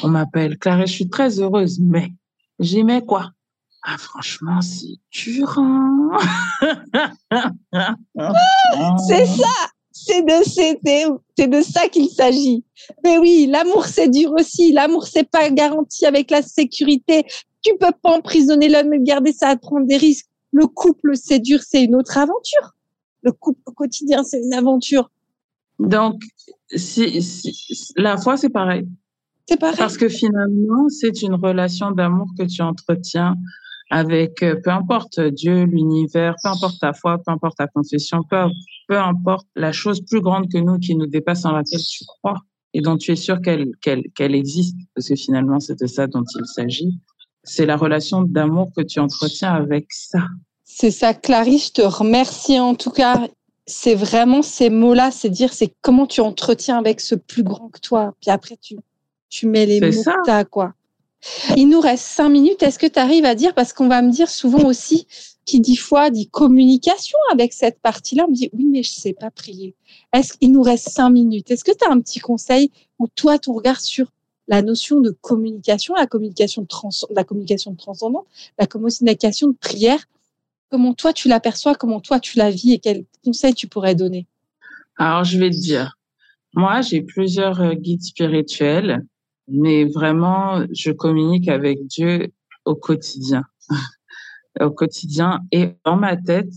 [0.02, 0.58] On m'appelle.
[0.58, 2.12] Clarisse, je suis très heureuse, mais
[2.84, 3.32] mets quoi?
[3.82, 5.58] Ah, franchement, c'est dur.
[5.58, 6.10] Hein
[9.08, 12.62] c'est ça, c'est de, c'est de ça qu'il s'agit.
[13.02, 14.72] Mais oui, l'amour, c'est dur aussi.
[14.72, 17.24] L'amour, c'est pas garanti avec la sécurité.
[17.62, 20.26] Tu peux pas emprisonner l'homme et garder ça à prendre des risques.
[20.52, 22.74] Le couple, c'est dur, c'est une autre aventure.
[23.22, 25.10] Le couple au quotidien, c'est une aventure.
[25.78, 26.22] Donc,
[26.74, 28.86] si, si, la foi, c'est pareil.
[29.48, 29.76] C'est pareil.
[29.78, 33.36] Parce que finalement, c'est une relation d'amour que tu entretiens
[33.90, 38.36] avec euh, peu importe Dieu, l'univers, peu importe ta foi, peu importe ta confession, peu,
[38.88, 42.38] peu importe la chose plus grande que nous qui nous dépasse en laquelle tu crois
[42.72, 46.06] et dont tu es sûr qu'elle qu'elle qu'elle existe, parce que finalement c'est de ça
[46.06, 47.00] dont il s'agit.
[47.42, 50.20] C'est la relation d'amour que tu entretiens avec ça.
[50.64, 53.28] C'est ça, Clarisse, je te remercie en tout cas.
[53.66, 57.80] C'est vraiment ces mots-là, c'est dire c'est comment tu entretiens avec ce plus grand que
[57.80, 58.14] toi.
[58.20, 58.76] Puis après tu
[59.28, 60.16] tu mets les mots ça.
[60.26, 60.74] que quoi.
[61.56, 62.62] Il nous reste cinq minutes.
[62.62, 65.06] Est-ce que tu arrives à dire, parce qu'on va me dire souvent aussi,
[65.44, 69.12] qui dit foi dit communication avec cette partie-là, on me dit oui, mais je sais
[69.12, 69.74] pas prier.
[70.12, 71.50] Est-ce qu'il nous reste cinq minutes?
[71.50, 74.06] Est-ce que tu as un petit conseil ou toi, ton regard sur
[74.50, 78.26] la notion de communication, la communication trans la communication de transcendant,
[78.58, 80.04] la communication de prière,
[80.70, 84.26] comment toi tu l'aperçois, comment toi tu la vis et quels conseils tu pourrais donner?
[84.96, 85.96] Alors, je vais te dire,
[86.52, 89.06] moi, j'ai plusieurs euh, guides spirituels
[89.50, 92.32] mais vraiment, je communique avec Dieu
[92.64, 93.44] au quotidien.
[94.60, 95.40] au quotidien.
[95.50, 96.52] Et dans ma tête,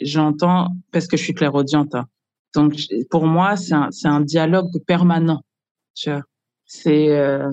[0.00, 2.06] j'entends, parce que je suis clairaudiente, hein.
[2.54, 2.74] donc
[3.10, 5.42] pour moi, c'est un, un dialogue permanent.
[6.72, 7.50] C'est euh,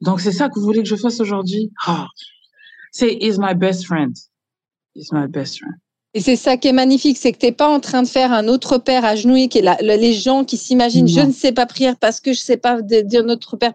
[0.00, 1.72] donc c'est ça que vous voulez que je fasse aujourd'hui?
[1.88, 2.04] Oh.
[2.92, 4.14] C'est is my best friend.
[4.94, 5.74] Is my best friend.
[6.14, 8.32] Et c'est ça qui est magnifique, c'est que tu n'es pas en train de faire
[8.32, 11.66] un autre père agenouillé, qui est là, les gens qui s'imaginent, je ne sais pas
[11.66, 13.74] prier parce que je ne sais pas dire notre père,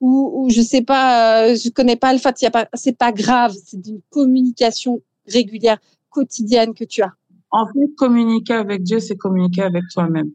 [0.00, 3.54] ou, ou je sais pas, euh, je connais pas le fait, pas, c'est pas grave,
[3.64, 5.78] c'est une communication régulière,
[6.10, 7.12] quotidienne que tu as.
[7.50, 10.30] En fait, communiquer avec Dieu, c'est communiquer avec toi-même.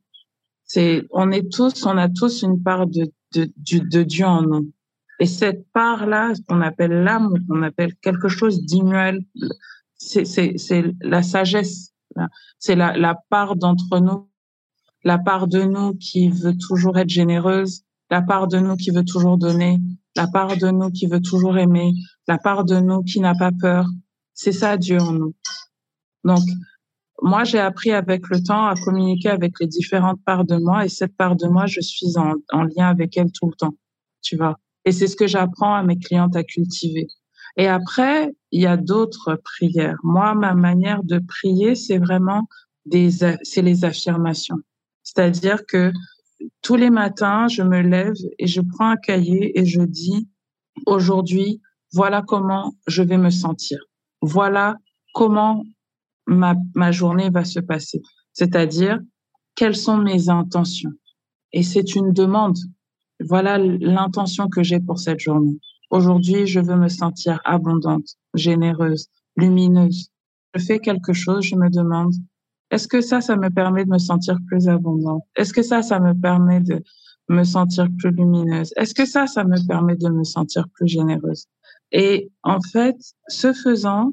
[0.63, 4.71] C'est, on est tous, on a tous une part de, de, Dieu en nous.
[5.19, 9.25] Et cette part-là, qu'on appelle l'âme, qu'on appelle quelque chose d'immuel,
[9.97, 11.93] c'est la sagesse.
[12.59, 14.29] C'est la, la part d'entre nous,
[15.03, 19.03] la part de nous qui veut toujours être généreuse, la part de nous qui veut
[19.03, 19.79] toujours donner,
[20.15, 21.93] la part de nous qui veut toujours aimer,
[22.27, 23.85] la part de nous qui n'a pas peur.
[24.33, 25.33] C'est ça Dieu en nous.
[26.23, 26.43] Donc,
[27.21, 30.89] moi, j'ai appris avec le temps à communiquer avec les différentes parts de moi et
[30.89, 33.75] cette part de moi, je suis en, en lien avec elle tout le temps,
[34.21, 34.57] tu vois.
[34.83, 37.07] Et c'est ce que j'apprends à mes clientes à cultiver.
[37.57, 39.97] Et après, il y a d'autres prières.
[40.03, 42.47] Moi, ma manière de prier, c'est vraiment
[42.85, 43.09] des,
[43.43, 44.57] c'est les affirmations.
[45.03, 45.91] C'est-à-dire que
[46.61, 50.27] tous les matins, je me lève et je prends un cahier et je dis,
[50.85, 51.61] aujourd'hui,
[51.93, 53.79] voilà comment je vais me sentir.
[54.21, 54.75] Voilà
[55.13, 55.63] comment
[56.27, 58.01] ma, ma journée va se passer.
[58.33, 58.99] C'est-à-dire,
[59.55, 60.91] quelles sont mes intentions?
[61.53, 62.57] Et c'est une demande.
[63.19, 65.57] Voilà l'intention que j'ai pour cette journée.
[65.89, 69.07] Aujourd'hui, je veux me sentir abondante, généreuse,
[69.37, 70.09] lumineuse.
[70.53, 72.13] Je fais quelque chose, je me demande,
[72.71, 75.23] est-ce que ça, ça me permet de me sentir plus abondante?
[75.35, 76.83] Est-ce que ça, ça me permet de
[77.29, 78.73] me sentir plus lumineuse?
[78.75, 81.45] Est-ce que ça, ça me permet de me sentir plus généreuse?
[81.91, 82.97] Et en fait,
[83.27, 84.11] ce faisant,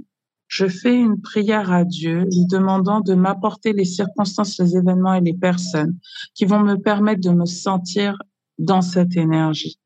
[0.53, 5.22] je fais une prière à Dieu, lui demandant de m'apporter les circonstances, les événements et
[5.22, 5.98] les personnes
[6.34, 8.18] qui vont me permettre de me sentir
[8.59, 9.78] dans cette énergie.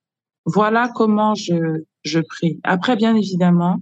[0.44, 2.58] Voilà comment je, je prie.
[2.64, 3.80] Après, bien évidemment,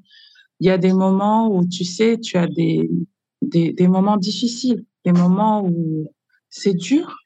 [0.60, 2.90] il y a des moments où tu sais, tu as des,
[3.40, 6.06] des, des moments difficiles, des moments où
[6.50, 7.16] c'est dur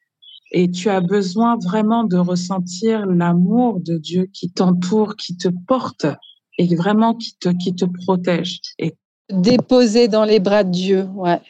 [0.53, 6.07] et tu as besoin vraiment de ressentir l'amour de Dieu qui t'entoure, qui te porte
[6.59, 8.61] et vraiment qui te, qui te protège.
[9.31, 11.09] Déposer dans les bras de Dieu.
[11.15, 11.41] Ouais.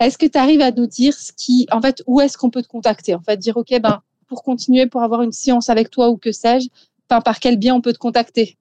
[0.00, 2.62] Est-ce que tu arrives à nous dire ce qui, en fait, où est-ce qu'on peut
[2.62, 3.14] te contacter?
[3.14, 6.32] En fait, dire, OK, ben, pour continuer, pour avoir une séance avec toi ou que
[6.32, 6.68] sais-je,
[7.08, 8.56] par quel bien on peut te contacter?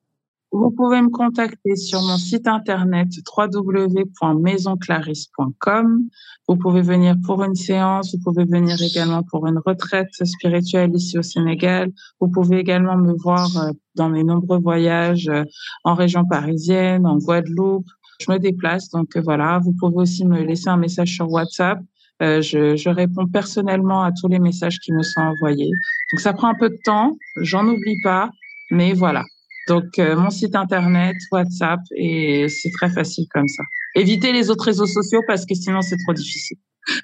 [0.52, 6.04] Vous pouvez me contacter sur mon site internet www.maisonclarisse.com.
[6.48, 11.18] Vous pouvez venir pour une séance, vous pouvez venir également pour une retraite spirituelle ici
[11.18, 11.92] au Sénégal.
[12.20, 15.44] Vous pouvez également me voir euh, dans mes nombreux voyages euh,
[15.86, 17.88] en région parisienne, en Guadeloupe.
[18.20, 19.60] Je me déplace, donc euh, voilà.
[19.64, 21.80] Vous pouvez aussi me laisser un message sur WhatsApp.
[22.22, 25.72] je, je réponds personnellement à tous les messages qui me sont envoyés.
[26.12, 28.30] Donc ça prend un peu de temps, j'en oublie pas,
[28.72, 29.24] mais voilà.
[29.68, 33.64] Donc, euh, mon site internet, WhatsApp, et c'est très facile comme ça.
[33.96, 36.58] Évitez les autres réseaux sociaux parce que sinon, c'est trop difficile.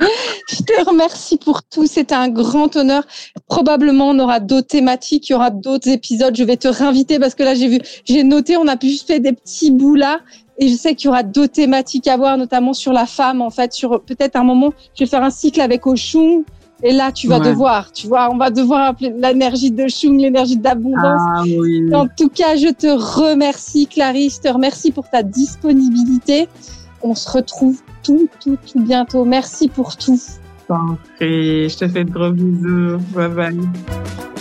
[0.49, 1.86] Je te remercie pour tout.
[1.88, 3.03] C'est un grand honneur.
[3.47, 6.36] Probablement, on aura d'autres thématiques, il y aura d'autres épisodes.
[6.36, 9.22] Je vais te réinviter parce que là, j'ai vu, j'ai noté, on a juste fait
[9.22, 10.20] des petits bouts là.
[10.60, 13.49] Et je sais qu'il y aura d'autres thématiques à voir, notamment sur la femme, en
[13.49, 16.43] fait, sur peut-être un moment, je vais faire un cycle avec Oshun,
[16.82, 20.55] et là, tu vas devoir, tu vois, on va devoir appeler l'énergie de Chung, l'énergie
[20.55, 21.22] d'abondance.
[21.36, 21.93] Ah, oui.
[21.93, 24.38] En tout cas, je te remercie, Clarisse.
[24.38, 26.47] Je te remercie pour ta disponibilité.
[27.01, 29.26] On se retrouve tout, tout, tout bientôt.
[29.26, 30.20] Merci pour tout.
[31.20, 32.97] Et je te fais de gros bisous.
[33.14, 34.39] Bye bye.